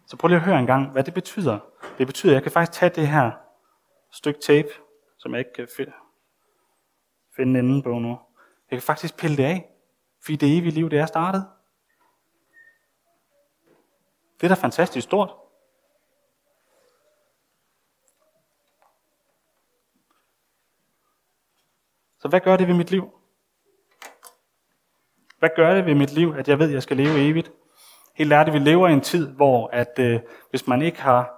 Så 0.06 0.16
prøv 0.16 0.28
lige 0.28 0.36
at 0.36 0.44
høre 0.44 0.58
en 0.58 0.66
gang, 0.66 0.90
hvad 0.90 1.04
det 1.04 1.14
betyder. 1.14 1.58
Det 1.98 2.06
betyder, 2.06 2.32
at 2.32 2.34
jeg 2.34 2.42
kan 2.42 2.52
faktisk 2.52 2.78
tage 2.78 2.90
det 2.90 3.08
her 3.08 3.30
stykke 4.10 4.40
tape, 4.40 4.68
som 5.18 5.32
jeg 5.32 5.38
ikke 5.38 5.52
kan 5.52 5.68
finde 7.36 7.58
enden 7.58 7.82
på 7.82 7.98
nu. 7.98 8.18
Jeg 8.70 8.78
kan 8.78 8.82
faktisk 8.82 9.16
pille 9.16 9.36
det 9.36 9.44
af, 9.44 9.70
fordi 10.24 10.36
det 10.36 10.58
evige 10.58 10.70
liv, 10.70 10.90
det 10.90 10.98
er 10.98 11.06
startet. 11.06 11.46
Det 14.40 14.50
er 14.50 14.54
da 14.54 14.60
fantastisk 14.60 15.04
stort. 15.04 15.41
Så 22.22 22.28
hvad 22.28 22.40
gør 22.40 22.56
det 22.56 22.68
ved 22.68 22.74
mit 22.74 22.90
liv? 22.90 23.10
Hvad 25.38 25.50
gør 25.56 25.74
det 25.74 25.86
ved 25.86 25.94
mit 25.94 26.12
liv, 26.12 26.34
at 26.38 26.48
jeg 26.48 26.58
ved, 26.58 26.68
at 26.68 26.74
jeg 26.74 26.82
skal 26.82 26.96
leve 26.96 27.28
evigt? 27.28 27.52
Helt 28.14 28.32
ærligt, 28.32 28.54
vi 28.54 28.58
lever 28.58 28.88
i 28.88 28.92
en 28.92 29.00
tid, 29.00 29.28
hvor 29.28 29.68
at 29.72 29.98
øh, 29.98 30.20
hvis 30.50 30.66
man 30.66 30.82
ikke 30.82 31.02
har, 31.02 31.32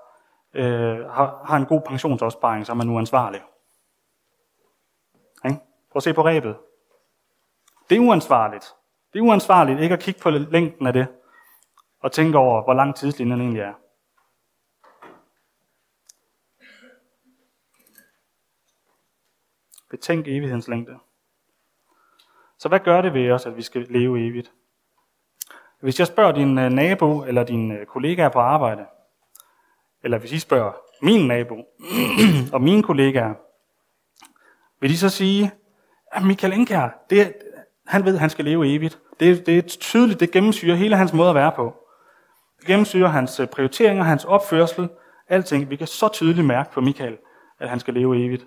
øh, 0.54 0.98
har, 0.98 1.44
har 1.44 1.56
en 1.56 1.66
god 1.66 1.80
pensionsopsparing, 1.80 2.66
så 2.66 2.72
er 2.72 2.76
man 2.76 2.90
uansvarlig. 2.90 3.42
Okay? 5.44 5.54
Prøv 5.90 5.96
at 5.96 6.02
se 6.02 6.14
på 6.14 6.24
rebet. 6.24 6.56
Det 7.90 7.96
er 7.96 8.00
uansvarligt. 8.00 8.74
Det 9.12 9.18
er 9.18 9.22
uansvarligt 9.22 9.80
ikke 9.80 9.92
at 9.92 10.00
kigge 10.00 10.20
på 10.20 10.30
længden 10.30 10.86
af 10.86 10.92
det, 10.92 11.06
og 12.00 12.12
tænke 12.12 12.38
over, 12.38 12.62
hvor 12.62 12.74
lang 12.74 12.96
tidslinjen 12.96 13.40
egentlig 13.40 13.62
er. 13.62 13.72
Betænk 19.94 20.28
evighedens 20.28 20.68
længde. 20.68 20.92
Så 22.58 22.68
hvad 22.68 22.80
gør 22.80 23.00
det 23.00 23.14
ved 23.14 23.30
os, 23.30 23.46
at 23.46 23.56
vi 23.56 23.62
skal 23.62 23.86
leve 23.90 24.26
evigt? 24.26 24.52
Hvis 25.80 25.98
jeg 25.98 26.06
spørger 26.06 26.32
din 26.32 26.58
øh, 26.58 26.70
nabo 26.70 27.24
eller 27.24 27.44
din 27.44 27.72
øh, 27.72 27.86
kollegaer 27.86 28.28
på 28.28 28.38
arbejde, 28.38 28.86
eller 30.02 30.18
hvis 30.18 30.32
I 30.32 30.38
spørger 30.38 30.72
min 31.02 31.26
nabo 31.28 31.54
og 32.54 32.62
mine 32.62 32.82
kollegaer, 32.82 33.34
vil 34.80 34.90
de 34.90 34.98
så 34.98 35.08
sige, 35.08 35.50
at 36.12 36.22
Michael 36.22 36.52
Enkær, 36.52 36.88
det, 37.10 37.32
han 37.86 38.04
ved, 38.04 38.14
at 38.14 38.20
han 38.20 38.30
skal 38.30 38.44
leve 38.44 38.74
evigt. 38.74 38.98
Det, 39.20 39.46
det 39.46 39.58
er 39.58 39.62
tydeligt, 39.62 40.20
det 40.20 40.30
gennemsyrer 40.30 40.76
hele 40.76 40.96
hans 40.96 41.12
måde 41.12 41.28
at 41.28 41.34
være 41.34 41.52
på. 41.56 41.74
Det 42.58 42.66
gennemsyrer 42.66 43.08
hans 43.08 43.40
øh, 43.40 43.46
prioriteringer, 43.46 44.04
hans 44.04 44.24
opførsel, 44.24 44.88
alting. 45.28 45.70
Vi 45.70 45.76
kan 45.76 45.86
så 45.86 46.08
tydeligt 46.08 46.46
mærke 46.46 46.72
på 46.72 46.80
Michael, 46.80 47.18
at 47.60 47.68
han 47.68 47.80
skal 47.80 47.94
leve 47.94 48.24
evigt. 48.24 48.46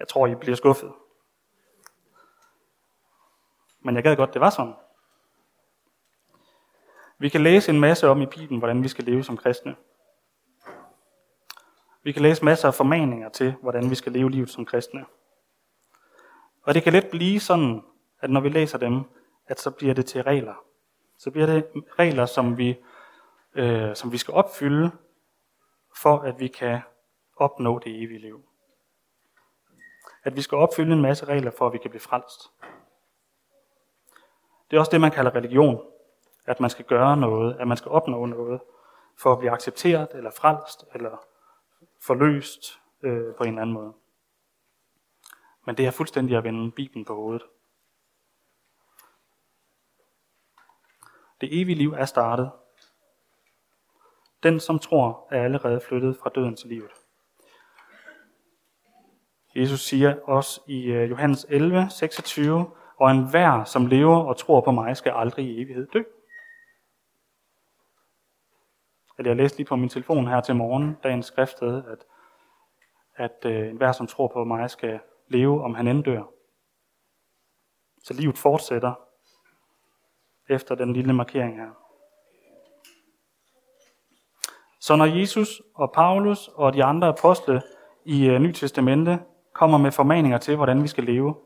Jeg 0.00 0.08
tror, 0.08 0.26
I 0.26 0.34
bliver 0.34 0.56
skuffet. 0.56 0.92
Men 3.80 3.94
jeg 3.94 4.02
gad 4.02 4.16
godt, 4.16 4.34
det 4.34 4.40
var 4.40 4.50
sådan. 4.50 4.74
Vi 7.18 7.28
kan 7.28 7.42
læse 7.42 7.70
en 7.70 7.80
masse 7.80 8.08
om 8.08 8.22
i 8.22 8.26
Bibelen, 8.26 8.58
hvordan 8.58 8.82
vi 8.82 8.88
skal 8.88 9.04
leve 9.04 9.24
som 9.24 9.36
kristne. 9.36 9.76
Vi 12.02 12.12
kan 12.12 12.22
læse 12.22 12.44
masser 12.44 12.68
af 12.68 12.74
formaninger 12.74 13.28
til, 13.28 13.54
hvordan 13.62 13.90
vi 13.90 13.94
skal 13.94 14.12
leve 14.12 14.30
livet 14.30 14.50
som 14.50 14.66
kristne. 14.66 15.04
Og 16.62 16.74
det 16.74 16.82
kan 16.82 16.92
let 16.92 17.10
blive 17.10 17.40
sådan, 17.40 17.82
at 18.20 18.30
når 18.30 18.40
vi 18.40 18.48
læser 18.48 18.78
dem, 18.78 19.02
at 19.46 19.60
så 19.60 19.70
bliver 19.70 19.94
det 19.94 20.06
til 20.06 20.22
regler. 20.22 20.64
Så 21.18 21.30
bliver 21.30 21.46
det 21.46 21.64
regler, 21.98 22.26
som 22.26 22.58
vi, 22.58 22.76
øh, 23.54 23.96
som 23.96 24.12
vi 24.12 24.18
skal 24.18 24.34
opfylde, 24.34 24.90
for 25.96 26.18
at 26.18 26.40
vi 26.40 26.48
kan 26.48 26.80
opnå 27.36 27.78
det 27.78 28.02
evige 28.02 28.18
liv. 28.18 28.49
At 30.22 30.36
vi 30.36 30.42
skal 30.42 30.58
opfylde 30.58 30.92
en 30.92 31.02
masse 31.02 31.24
regler, 31.24 31.50
for 31.50 31.66
at 31.66 31.72
vi 31.72 31.78
kan 31.78 31.90
blive 31.90 32.00
frelst. 32.00 32.40
Det 34.70 34.76
er 34.76 34.80
også 34.80 34.90
det, 34.90 35.00
man 35.00 35.10
kalder 35.10 35.34
religion. 35.34 35.86
At 36.46 36.60
man 36.60 36.70
skal 36.70 36.84
gøre 36.84 37.16
noget, 37.16 37.56
at 37.60 37.68
man 37.68 37.76
skal 37.76 37.90
opnå 37.90 38.26
noget, 38.26 38.60
for 39.18 39.32
at 39.32 39.38
blive 39.38 39.52
accepteret, 39.52 40.08
eller 40.14 40.30
frelst, 40.30 40.84
eller 40.94 41.26
forløst 42.00 42.80
øh, 43.02 43.34
på 43.34 43.42
en 43.42 43.48
eller 43.48 43.62
anden 43.62 43.74
måde. 43.74 43.92
Men 45.66 45.76
det 45.76 45.86
er 45.86 45.90
fuldstændig 45.90 46.36
at 46.36 46.44
vende 46.44 46.72
Bibelen 46.72 47.04
på 47.04 47.14
hovedet. 47.14 47.42
Det 51.40 51.60
evige 51.60 51.76
liv 51.76 51.92
er 51.92 52.04
startet. 52.04 52.50
Den, 54.42 54.60
som 54.60 54.78
tror, 54.78 55.28
er 55.30 55.44
allerede 55.44 55.80
flyttet 55.80 56.16
fra 56.16 56.30
døden 56.34 56.56
til 56.56 56.68
livet. 56.68 56.90
Jesus 59.56 59.80
siger 59.80 60.20
også 60.24 60.60
i 60.66 60.84
øh, 60.84 61.10
Johannes 61.10 61.46
11, 61.48 61.90
26, 61.90 62.70
og 62.96 63.10
enhver, 63.10 63.64
som 63.64 63.86
lever 63.86 64.16
og 64.16 64.36
tror 64.36 64.60
på 64.60 64.70
mig, 64.70 64.96
skal 64.96 65.12
aldrig 65.12 65.44
i 65.44 65.62
evighed 65.62 65.86
dø. 65.86 66.02
At 69.18 69.26
jeg 69.26 69.36
læste 69.36 69.58
lige 69.58 69.66
på 69.66 69.76
min 69.76 69.88
telefon 69.88 70.26
her 70.26 70.40
til 70.40 70.56
morgen, 70.56 70.96
dagens 71.02 71.26
skriftsted, 71.26 71.82
at, 71.84 72.04
at 73.16 73.50
øh, 73.52 73.68
enhver, 73.68 73.92
som 73.92 74.06
tror 74.06 74.28
på 74.28 74.44
mig, 74.44 74.70
skal 74.70 75.00
leve, 75.28 75.64
om 75.64 75.74
han 75.74 75.88
end 75.88 76.04
dør. 76.04 76.22
Så 78.04 78.14
livet 78.14 78.38
fortsætter 78.38 78.94
efter 80.48 80.74
den 80.74 80.92
lille 80.92 81.12
markering 81.12 81.56
her. 81.56 81.70
Så 84.80 84.96
når 84.96 85.04
Jesus 85.04 85.62
og 85.74 85.92
Paulus 85.92 86.48
og 86.48 86.74
de 86.74 86.84
andre 86.84 87.08
apostle 87.08 87.62
i 88.04 88.26
øh, 88.26 88.40
Nyt 88.40 88.54
Testamente 88.54 89.18
kommer 89.52 89.78
med 89.78 89.92
formaninger 89.92 90.38
til, 90.38 90.56
hvordan 90.56 90.82
vi 90.82 90.88
skal 90.88 91.04
leve, 91.04 91.36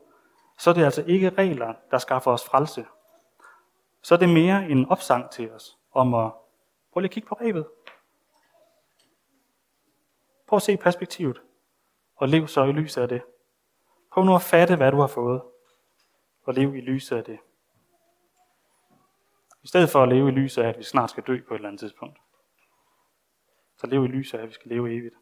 så 0.57 0.69
er 0.69 0.73
det 0.73 0.85
altså 0.85 1.03
ikke 1.07 1.29
regler, 1.29 1.73
der 1.91 1.97
skaffer 1.97 2.31
os 2.31 2.45
frelse. 2.45 2.85
Så 4.01 4.15
er 4.15 4.19
det 4.19 4.29
mere 4.29 4.69
en 4.69 4.85
opsang 4.89 5.31
til 5.31 5.51
os 5.51 5.77
om 5.91 6.13
at 6.13 6.31
prøve 6.91 7.01
lige 7.01 7.09
at 7.09 7.11
kigge 7.11 7.29
på 7.29 7.35
rebet. 7.35 7.67
Prøv 10.47 10.57
at 10.57 10.63
se 10.63 10.77
perspektivet, 10.77 11.41
og 12.15 12.29
lev 12.29 12.47
så 12.47 12.63
i 12.63 12.71
lyset 12.71 13.01
af 13.01 13.07
det. 13.07 13.21
Prøv 14.11 14.23
nu 14.23 14.35
at 14.35 14.41
fatte, 14.41 14.75
hvad 14.75 14.91
du 14.91 14.99
har 14.99 15.07
fået, 15.07 15.41
og 16.43 16.53
lev 16.53 16.75
i 16.75 16.81
lyset 16.81 17.17
af 17.17 17.23
det. 17.23 17.39
I 19.63 19.67
stedet 19.67 19.89
for 19.89 20.03
at 20.03 20.09
leve 20.09 20.29
i 20.29 20.31
lyset 20.31 20.61
af, 20.61 20.69
at 20.69 20.77
vi 20.77 20.83
snart 20.83 21.09
skal 21.09 21.23
dø 21.23 21.41
på 21.47 21.53
et 21.53 21.57
eller 21.57 21.67
andet 21.67 21.79
tidspunkt. 21.79 22.19
Så 23.77 23.87
lev 23.87 24.05
i 24.05 24.07
lyset 24.07 24.37
af, 24.37 24.43
at 24.43 24.49
vi 24.49 24.53
skal 24.53 24.71
leve 24.71 24.93
evigt. 24.93 25.15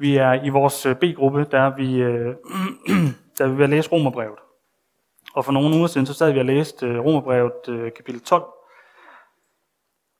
Vi 0.00 0.16
er 0.16 0.32
i 0.32 0.48
vores 0.48 0.86
øh, 0.86 0.96
B-gruppe, 0.96 1.46
der 1.50 1.60
er 1.60 1.76
vi, 1.76 1.96
øh, 1.96 2.34
der 3.38 3.44
er 3.44 3.48
vi 3.48 3.56
ved 3.56 3.64
at 3.64 3.70
læse 3.70 3.92
Romerbrevet. 3.92 4.38
Og 5.34 5.44
for 5.44 5.52
nogle 5.52 5.76
uger 5.76 5.86
siden, 5.86 6.06
så 6.06 6.14
sad 6.14 6.32
vi 6.32 6.38
og 6.38 6.44
læste 6.44 6.86
øh, 6.86 7.04
Romerbrevet 7.04 7.68
øh, 7.68 7.92
kapitel 7.92 8.20
12. 8.20 8.44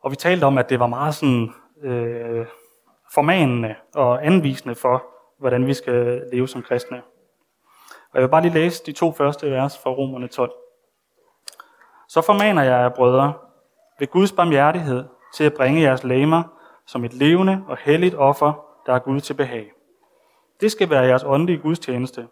Og 0.03 0.11
vi 0.11 0.17
talte 0.17 0.45
om, 0.45 0.59
at 0.59 0.71
det 0.71 0.81
var 0.81 0.87
meget 0.87 1.15
sådan 1.15 1.53
øh, 1.83 2.47
formanende 3.15 3.75
og 3.95 4.27
anvisende 4.27 4.75
for, 4.75 5.05
hvordan 5.39 5.67
vi 5.67 5.75
skal 5.75 6.23
leve 6.33 6.49
som 6.49 6.63
kristne. 6.63 7.03
Og 7.91 8.15
jeg 8.15 8.23
vil 8.23 8.29
bare 8.29 8.43
lige 8.43 8.55
læse 8.55 8.87
de 8.87 8.93
to 8.93 9.13
første 9.13 9.51
vers 9.51 9.79
fra 9.79 9.91
Romerne 9.91 10.29
12. 10.29 10.53
Så 12.09 12.21
formaner 12.21 12.63
jeg 12.63 12.81
jer, 12.81 12.89
brødre, 12.89 13.33
ved 13.99 14.07
Guds 14.07 14.33
barmhjertighed 14.33 15.05
til 15.35 15.45
at 15.45 15.55
bringe 15.55 15.83
jeres 15.83 16.05
læmer 16.05 16.43
som 16.87 17.05
et 17.05 17.15
levende 17.15 17.65
og 17.69 17.77
helligt 17.77 18.15
offer, 18.15 18.70
der 18.87 18.93
er 18.93 18.99
Gud 18.99 19.21
til 19.21 19.35
behag. 19.35 19.73
Det 20.61 20.73
skal 20.73 20.91
være 20.91 21.03
jeres 21.03 21.25
åndelige 21.25 21.59
gudstjeneste. 21.59 22.29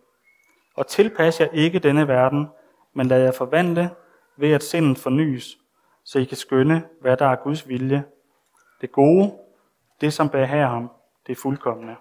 Og 0.76 0.86
tilpas 0.86 1.40
jer 1.40 1.48
ikke 1.52 1.78
denne 1.78 2.08
verden, 2.08 2.48
men 2.94 3.06
lad 3.06 3.22
jer 3.22 3.32
forvandle 3.32 3.90
ved 4.36 4.52
at 4.52 4.62
sindet 4.62 4.98
fornyes, 4.98 5.58
så 6.04 6.18
I 6.18 6.24
kan 6.24 6.36
skønne, 6.36 6.84
hvad 7.00 7.16
der 7.16 7.26
er 7.26 7.36
Guds 7.36 7.68
vilje. 7.68 8.04
Det 8.80 8.92
gode, 8.92 9.32
Det, 10.00 10.12
som 10.12 10.28
behager 10.28 10.66
ham, 10.66 10.90
det 11.26 11.32
er 11.32 11.40
fuldkommende. 11.42 11.96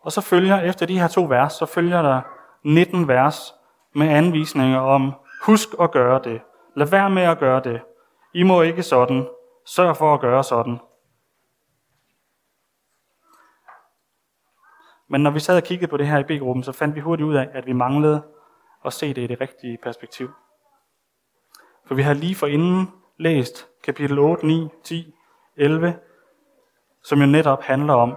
Og 0.00 0.12
så 0.12 0.20
følger, 0.20 0.60
efter 0.60 0.86
de 0.86 1.00
her 1.00 1.08
to 1.08 1.24
vers, 1.24 1.52
så 1.52 1.66
følger 1.66 2.02
der 2.02 2.20
19 2.62 3.08
vers 3.08 3.54
med 3.92 4.08
anvisninger 4.08 4.80
om, 4.80 5.12
husk 5.42 5.68
at 5.80 5.90
gøre 5.90 6.20
det. 6.24 6.40
Lad 6.74 6.86
være 6.86 7.10
med 7.10 7.22
at 7.22 7.38
gøre 7.38 7.60
det. 7.60 7.80
I 8.32 8.42
må 8.42 8.62
ikke 8.62 8.82
sådan. 8.82 9.28
Sørg 9.66 9.96
for 9.96 10.14
at 10.14 10.20
gøre 10.20 10.44
sådan. 10.44 10.78
Men 15.08 15.20
når 15.20 15.30
vi 15.30 15.40
sad 15.40 15.56
og 15.56 15.62
kiggede 15.62 15.90
på 15.90 15.96
det 15.96 16.06
her 16.06 16.18
i 16.18 16.22
B-gruppen, 16.22 16.62
så 16.62 16.72
fandt 16.72 16.94
vi 16.94 17.00
hurtigt 17.00 17.26
ud 17.26 17.34
af, 17.34 17.48
at 17.52 17.66
vi 17.66 17.72
manglede 17.72 18.22
at 18.84 18.92
se 18.92 19.14
det 19.14 19.22
i 19.22 19.26
det 19.26 19.40
rigtige 19.40 19.78
perspektiv. 19.82 20.30
For 21.86 21.94
vi 21.94 22.02
har 22.02 22.14
lige 22.14 22.34
forinden 22.34 22.92
læst 23.18 23.68
kapitel 23.84 24.18
8, 24.18 24.46
9, 24.46 24.68
10, 24.84 25.14
11, 25.56 25.98
som 27.04 27.20
jo 27.20 27.26
netop 27.26 27.62
handler 27.62 27.94
om, 27.94 28.14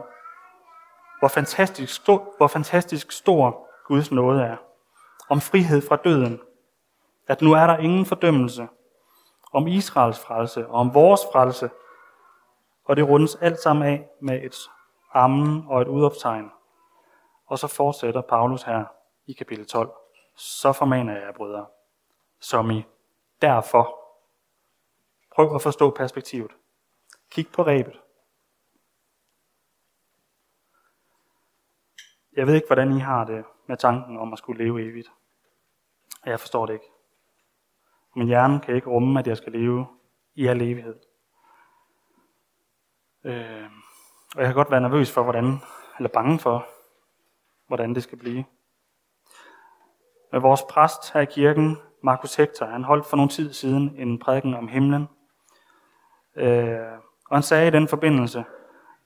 hvor 1.19 1.27
fantastisk 1.27 1.93
stor, 1.93 2.33
hvor 2.37 2.47
fantastisk 2.47 3.11
stor 3.11 3.67
Guds 3.85 4.11
nåde 4.11 4.43
er. 4.43 4.57
Om 5.29 5.41
frihed 5.41 5.81
fra 5.81 5.95
døden. 5.95 6.39
At 7.27 7.41
nu 7.41 7.53
er 7.53 7.67
der 7.67 7.77
ingen 7.77 8.05
fordømmelse. 8.05 8.67
Om 9.53 9.67
Israels 9.67 10.19
frelse 10.19 10.67
og 10.67 10.73
om 10.73 10.93
vores 10.93 11.21
frelse. 11.33 11.69
Og 12.85 12.95
det 12.95 13.09
rundes 13.09 13.35
alt 13.35 13.59
sammen 13.59 13.87
af 13.87 14.07
med 14.21 14.43
et 14.43 14.55
ammen 15.13 15.63
og 15.67 15.81
et 15.81 15.87
udopstegn. 15.87 16.51
Og 17.47 17.59
så 17.59 17.67
fortsætter 17.67 18.21
Paulus 18.21 18.63
her 18.63 18.85
i 19.25 19.33
kapitel 19.33 19.65
12. 19.65 19.91
Så 20.35 20.73
formaner 20.73 21.13
jeg 21.13 21.21
jer, 21.21 21.31
brødre, 21.31 21.65
som 22.39 22.71
i 22.71 22.83
derfor. 23.41 23.99
Prøv 25.35 25.55
at 25.55 25.61
forstå 25.61 25.89
perspektivet. 25.91 26.51
Kig 27.29 27.47
på 27.53 27.63
rebet. 27.63 28.01
Jeg 32.35 32.47
ved 32.47 32.55
ikke, 32.55 32.67
hvordan 32.67 32.97
I 32.97 32.99
har 32.99 33.25
det 33.25 33.45
med 33.67 33.77
tanken 33.77 34.17
om 34.17 34.33
at 34.33 34.39
skulle 34.39 34.63
leve 34.63 34.83
evigt. 34.83 35.11
Jeg 36.25 36.39
forstår 36.39 36.65
det 36.65 36.73
ikke. 36.73 36.91
Min 38.15 38.27
hjerne 38.27 38.59
kan 38.59 38.75
ikke 38.75 38.89
rumme, 38.89 39.19
at 39.19 39.27
jeg 39.27 39.37
skal 39.37 39.51
leve 39.51 39.87
i 40.35 40.47
al 40.47 40.61
evighed. 40.61 40.99
Øh, 43.23 43.69
og 44.35 44.41
jeg 44.41 44.45
kan 44.45 44.53
godt 44.53 44.71
være 44.71 44.81
nervøs 44.81 45.11
for, 45.11 45.23
hvordan, 45.23 45.59
eller 45.97 46.09
bange 46.09 46.39
for, 46.39 46.67
hvordan 47.67 47.95
det 47.95 48.03
skal 48.03 48.17
blive. 48.17 48.45
Med 50.31 50.39
vores 50.39 50.61
præst 50.69 51.13
her 51.13 51.21
i 51.21 51.25
kirken, 51.25 51.77
Markus 52.03 52.35
Hector, 52.35 52.65
han 52.65 52.83
holdt 52.83 53.05
for 53.05 53.17
nogle 53.17 53.29
tid 53.29 53.53
siden 53.53 53.95
en 53.97 54.19
prædiken 54.19 54.53
om 54.53 54.67
himlen. 54.67 55.07
Øh, 56.35 56.91
og 57.29 57.35
han 57.35 57.43
sagde 57.43 57.67
i 57.67 57.71
den 57.71 57.87
forbindelse, 57.87 58.45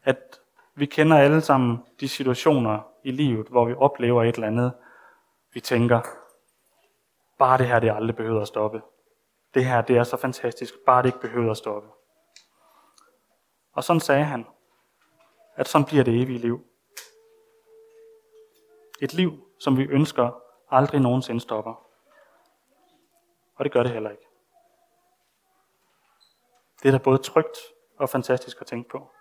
at 0.03 0.39
vi 0.75 0.85
kender 0.85 1.17
alle 1.17 1.41
sammen 1.41 1.83
de 1.99 2.07
situationer 2.07 2.79
i 3.03 3.11
livet, 3.11 3.47
hvor 3.47 3.65
vi 3.65 3.73
oplever 3.73 4.23
et 4.23 4.35
eller 4.35 4.47
andet, 4.47 4.73
vi 5.53 5.59
tænker, 5.59 6.01
bare 7.39 7.57
det 7.57 7.67
her, 7.67 7.79
det 7.79 7.91
aldrig 7.95 8.15
behøver 8.15 8.41
at 8.41 8.47
stoppe. 8.47 8.81
Det 9.53 9.65
her, 9.65 9.81
det 9.81 9.97
er 9.97 10.03
så 10.03 10.17
fantastisk, 10.17 10.73
bare 10.85 11.01
det 11.01 11.07
ikke 11.09 11.19
behøver 11.19 11.51
at 11.51 11.57
stoppe. 11.57 11.89
Og 13.73 13.83
sådan 13.83 13.99
sagde 13.99 14.23
han, 14.23 14.45
at 15.55 15.67
sådan 15.67 15.85
bliver 15.85 16.03
det 16.03 16.21
evige 16.21 16.39
liv. 16.39 16.65
Et 19.01 19.13
liv, 19.13 19.47
som 19.59 19.77
vi 19.77 19.83
ønsker 19.83 20.41
aldrig 20.69 21.01
nogensinde 21.01 21.41
stopper. 21.41 21.87
Og 23.55 23.63
det 23.63 23.71
gør 23.71 23.83
det 23.83 23.91
heller 23.91 24.09
ikke. 24.09 24.27
Det 26.83 26.87
er 26.87 26.91
da 26.91 27.03
både 27.03 27.17
trygt 27.17 27.57
og 27.97 28.09
fantastisk 28.09 28.61
at 28.61 28.67
tænke 28.67 28.89
på. 28.89 29.11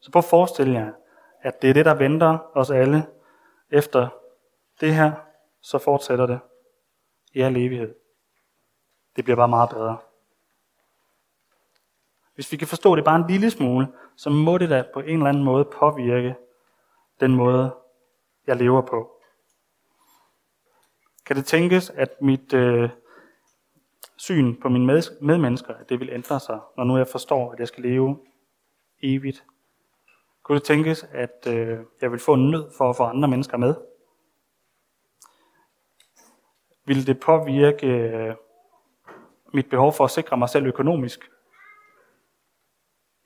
Så 0.00 0.10
prøv 0.12 0.20
at 0.20 0.24
forestille 0.24 0.74
jer, 0.74 0.92
at 1.40 1.62
det 1.62 1.70
er 1.70 1.74
det, 1.74 1.84
der 1.84 1.94
venter 1.94 2.38
os 2.54 2.70
alle 2.70 3.06
efter 3.70 4.08
det 4.80 4.94
her, 4.94 5.12
så 5.60 5.78
fortsætter 5.78 6.26
det 6.26 6.40
i 7.32 7.40
al 7.40 7.56
evighed. 7.56 7.94
Det 9.16 9.24
bliver 9.24 9.36
bare 9.36 9.48
meget 9.48 9.70
bedre. 9.70 9.98
Hvis 12.34 12.52
vi 12.52 12.56
kan 12.56 12.68
forstå 12.68 12.96
det 12.96 13.04
bare 13.04 13.16
en 13.16 13.26
lille 13.26 13.50
smule, 13.50 13.92
så 14.16 14.30
må 14.30 14.58
det 14.58 14.70
da 14.70 14.84
på 14.94 15.00
en 15.00 15.16
eller 15.16 15.26
anden 15.26 15.44
måde 15.44 15.64
påvirke 15.64 16.36
den 17.20 17.34
måde, 17.34 17.74
jeg 18.46 18.56
lever 18.56 18.82
på. 18.82 19.10
Kan 21.26 21.36
det 21.36 21.46
tænkes, 21.46 21.90
at 21.90 22.22
mit 22.22 22.54
øh, 22.54 22.90
syn 24.16 24.60
på 24.60 24.68
mine 24.68 24.86
med, 24.86 25.02
medmennesker, 25.20 25.74
at 25.74 25.88
det 25.88 26.00
vil 26.00 26.10
ændre 26.10 26.40
sig, 26.40 26.60
når 26.76 26.84
nu 26.84 26.96
jeg 26.96 27.08
forstår, 27.08 27.52
at 27.52 27.58
jeg 27.58 27.68
skal 27.68 27.82
leve 27.82 28.18
evigt? 29.02 29.44
Kunne 30.42 30.58
det 30.58 30.64
tænkes, 30.64 31.02
at 31.02 31.46
øh, 31.48 31.78
jeg 32.00 32.10
vil 32.12 32.20
få 32.20 32.34
en 32.34 32.50
nød 32.50 32.70
for 32.76 32.90
at 32.90 32.96
få 32.96 33.04
andre 33.04 33.28
mennesker 33.28 33.56
med? 33.56 33.74
Vil 36.84 37.06
det 37.06 37.20
påvirke 37.20 37.86
øh, 37.86 38.34
mit 39.52 39.70
behov 39.70 39.92
for 39.92 40.04
at 40.04 40.10
sikre 40.10 40.36
mig 40.36 40.48
selv 40.48 40.66
økonomisk 40.66 41.30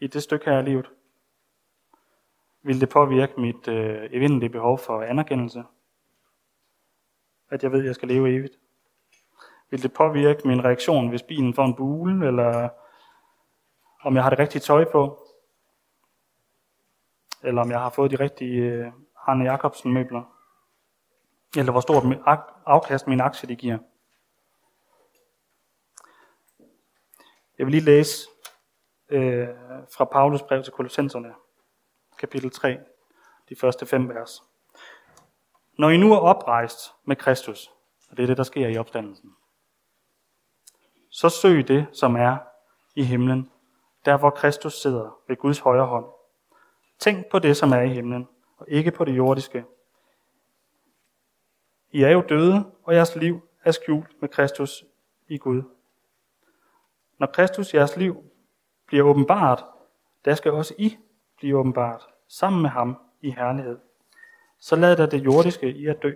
i 0.00 0.06
det 0.06 0.22
stykke 0.22 0.44
her 0.44 0.58
af 0.58 0.64
livet? 0.64 0.90
Vil 2.62 2.80
det 2.80 2.88
påvirke 2.88 3.40
mit 3.40 3.68
øh, 3.68 4.08
evindelige 4.12 4.50
behov 4.50 4.78
for 4.78 5.02
anerkendelse? 5.02 5.64
At 7.50 7.62
jeg 7.62 7.72
ved, 7.72 7.80
at 7.80 7.86
jeg 7.86 7.94
skal 7.94 8.08
leve 8.08 8.34
evigt? 8.34 8.58
Vil 9.70 9.82
det 9.82 9.92
påvirke 9.92 10.48
min 10.48 10.64
reaktion, 10.64 11.08
hvis 11.08 11.22
bilen 11.22 11.54
får 11.54 11.64
en 11.64 11.74
bule, 11.74 12.26
eller 12.26 12.68
om 14.02 14.14
jeg 14.14 14.22
har 14.22 14.30
det 14.30 14.38
rigtige 14.38 14.60
tøj 14.60 14.90
på? 14.92 15.26
Eller 17.42 17.62
om 17.62 17.70
jeg 17.70 17.80
har 17.80 17.90
fået 17.90 18.10
de 18.10 18.20
rigtige 18.20 18.62
øh, 18.62 18.92
Arne 19.16 19.44
Jacobsen 19.44 19.92
møbler? 19.92 20.22
Eller 21.56 21.72
hvor 21.72 21.80
stort 21.80 22.04
afkast 22.66 23.06
min 23.06 23.20
aktie 23.20 23.48
det 23.48 23.58
giver? 23.58 23.78
Jeg 27.58 27.66
vil 27.66 27.70
lige 27.70 27.84
læse 27.84 28.28
øh, 29.08 29.48
fra 29.96 30.04
Paulus 30.04 30.42
brev 30.42 30.62
til 30.62 30.72
Kolossenserne, 30.72 31.34
kapitel 32.22 32.50
3, 32.50 32.78
de 33.48 33.56
første 33.56 33.86
fem 33.86 34.08
vers. 34.08 34.42
Når 35.78 35.90
I 35.90 35.96
nu 35.96 36.12
er 36.12 36.18
oprejst 36.18 36.78
med 37.04 37.16
Kristus, 37.16 37.70
og 38.10 38.16
det 38.16 38.22
er 38.22 38.26
det, 38.26 38.36
der 38.36 38.42
sker 38.42 38.68
i 38.68 38.76
opstandelsen, 38.76 39.36
så 41.10 41.28
søg 41.28 41.68
det, 41.68 41.86
som 41.92 42.16
er 42.16 42.36
i 42.94 43.02
himlen, 43.02 43.50
der 44.04 44.16
hvor 44.16 44.30
Kristus 44.30 44.82
sidder 44.82 45.18
ved 45.28 45.36
Guds 45.36 45.58
højre 45.58 45.86
hånd. 45.86 46.06
Tænk 46.98 47.26
på 47.30 47.38
det, 47.38 47.56
som 47.56 47.72
er 47.72 47.80
i 47.80 47.88
himlen, 47.88 48.28
og 48.56 48.66
ikke 48.68 48.90
på 48.90 49.04
det 49.04 49.16
jordiske. 49.16 49.64
I 51.90 52.02
er 52.02 52.10
jo 52.10 52.24
døde, 52.28 52.72
og 52.82 52.94
jeres 52.94 53.16
liv 53.16 53.40
er 53.64 53.70
skjult 53.70 54.20
med 54.20 54.28
Kristus 54.28 54.84
i 55.28 55.38
Gud. 55.38 55.62
Når 57.18 57.26
Kristus, 57.26 57.74
jeres 57.74 57.96
liv, 57.96 58.24
bliver 58.86 59.04
åbenbart, 59.04 59.64
der 60.24 60.34
skal 60.34 60.52
også 60.52 60.74
I 60.78 60.98
blive 61.36 61.58
åbenbart 61.58 62.11
sammen 62.32 62.62
med 62.62 62.70
ham 62.70 62.96
i 63.20 63.30
herlighed. 63.30 63.78
Så 64.58 64.76
lad 64.76 64.96
da 64.96 65.06
det 65.06 65.24
jordiske 65.24 65.72
i 65.72 65.86
at 65.86 66.02
dø. 66.02 66.12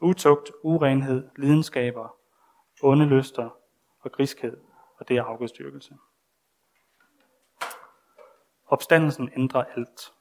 Utugt, 0.00 0.52
urenhed, 0.62 1.28
lidenskaber, 1.36 2.16
onde 2.82 3.04
lyster 3.04 3.50
og 4.00 4.12
griskhed, 4.12 4.56
og 4.96 5.08
det 5.08 5.16
er 5.16 5.24
afgudstyrkelse. 5.24 5.96
Opstandelsen 8.66 9.30
ændrer 9.36 9.64
alt. 9.64 10.12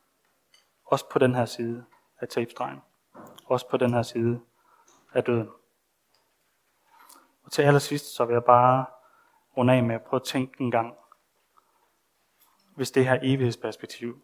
Også 0.85 1.09
på 1.09 1.19
den 1.19 1.35
her 1.35 1.45
side 1.45 1.85
af 2.19 2.27
tabstregen. 2.27 2.81
Også 3.45 3.69
på 3.69 3.77
den 3.77 3.93
her 3.93 4.01
side 4.01 4.41
af 5.13 5.23
døden. 5.23 5.49
Og 7.43 7.51
til 7.51 7.61
allersidst, 7.61 8.15
så 8.15 8.25
vil 8.25 8.33
jeg 8.33 8.43
bare 8.43 8.85
runde 9.57 9.73
af 9.73 9.83
med 9.83 9.95
at 9.95 10.03
prøve 10.03 10.19
at 10.19 10.27
tænke 10.27 10.61
en 10.61 10.71
gang, 10.71 10.95
hvis 12.75 12.91
det 12.91 13.05
her 13.05 13.19
evighedsperspektiv, 13.21 14.21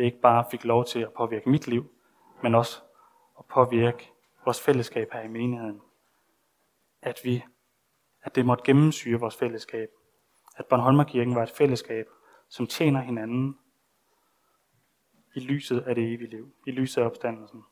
det 0.00 0.06
ikke 0.06 0.20
bare 0.20 0.44
fik 0.50 0.64
lov 0.64 0.84
til 0.84 1.00
at 1.00 1.12
påvirke 1.12 1.50
mit 1.50 1.66
liv, 1.66 1.90
men 2.42 2.54
også 2.54 2.82
at 3.38 3.44
påvirke 3.44 4.12
vores 4.44 4.60
fællesskab 4.60 5.12
her 5.12 5.20
i 5.20 5.28
menigheden. 5.28 5.80
At 7.02 7.20
vi, 7.24 7.44
at 8.22 8.34
det 8.34 8.46
måtte 8.46 8.64
gennemsyre 8.64 9.20
vores 9.20 9.36
fællesskab. 9.36 9.88
At 10.56 10.66
Bornholmerkirken 10.66 11.34
var 11.34 11.42
et 11.42 11.50
fællesskab, 11.50 12.06
som 12.48 12.66
tjener 12.66 13.00
hinanden 13.00 13.58
i 15.34 15.40
lyset 15.40 15.80
af 15.80 15.94
det 15.94 16.04
evige 16.14 16.30
liv, 16.30 16.54
i 16.66 16.70
lyset 16.70 17.02
af 17.02 17.06
opstandelsen. 17.06 17.64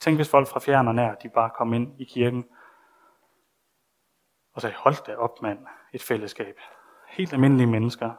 Tænk 0.00 0.18
hvis 0.18 0.30
folk 0.30 0.48
fra 0.48 0.60
fjern 0.60 0.88
og 0.88 0.94
nær, 0.94 1.14
de 1.14 1.28
bare 1.28 1.50
kom 1.50 1.72
ind 1.74 2.00
i 2.00 2.04
kirken 2.04 2.48
og 4.52 4.60
sagde, 4.60 4.76
hold 4.76 5.04
da 5.06 5.16
op 5.16 5.42
mand, 5.42 5.66
et 5.92 6.02
fællesskab 6.02 6.58
helt 7.08 7.32
almindelige 7.32 7.66
mennesker, 7.66 8.12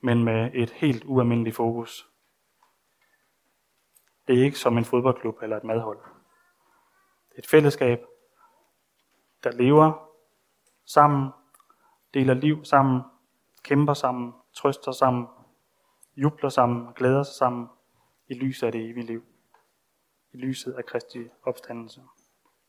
men 0.00 0.24
med 0.24 0.50
et 0.54 0.70
helt 0.70 1.04
ualmindeligt 1.04 1.56
fokus. 1.56 2.08
Det 4.26 4.38
er 4.38 4.44
ikke 4.44 4.58
som 4.58 4.78
en 4.78 4.84
fodboldklub 4.84 5.38
eller 5.42 5.56
et 5.56 5.64
madhold. 5.64 5.98
Det 7.28 7.34
er 7.34 7.38
et 7.38 7.46
fællesskab, 7.46 8.00
der 9.44 9.50
lever 9.50 10.10
sammen 10.86 11.30
deler 12.14 12.34
liv 12.34 12.64
sammen, 12.64 13.02
kæmper 13.62 13.94
sammen, 13.94 14.32
trøster 14.54 14.92
sammen, 14.92 15.26
jubler 16.16 16.48
sammen 16.48 16.86
og 16.86 16.94
glæder 16.94 17.22
sig 17.22 17.34
sammen 17.34 17.68
i 18.28 18.34
lyset 18.34 18.66
af 18.66 18.72
det 18.72 18.90
evige 18.90 19.06
liv. 19.06 19.24
I 20.32 20.36
lyset 20.36 20.72
af 20.72 20.86
Kristi 20.86 21.28
opstandelse. 21.42 22.02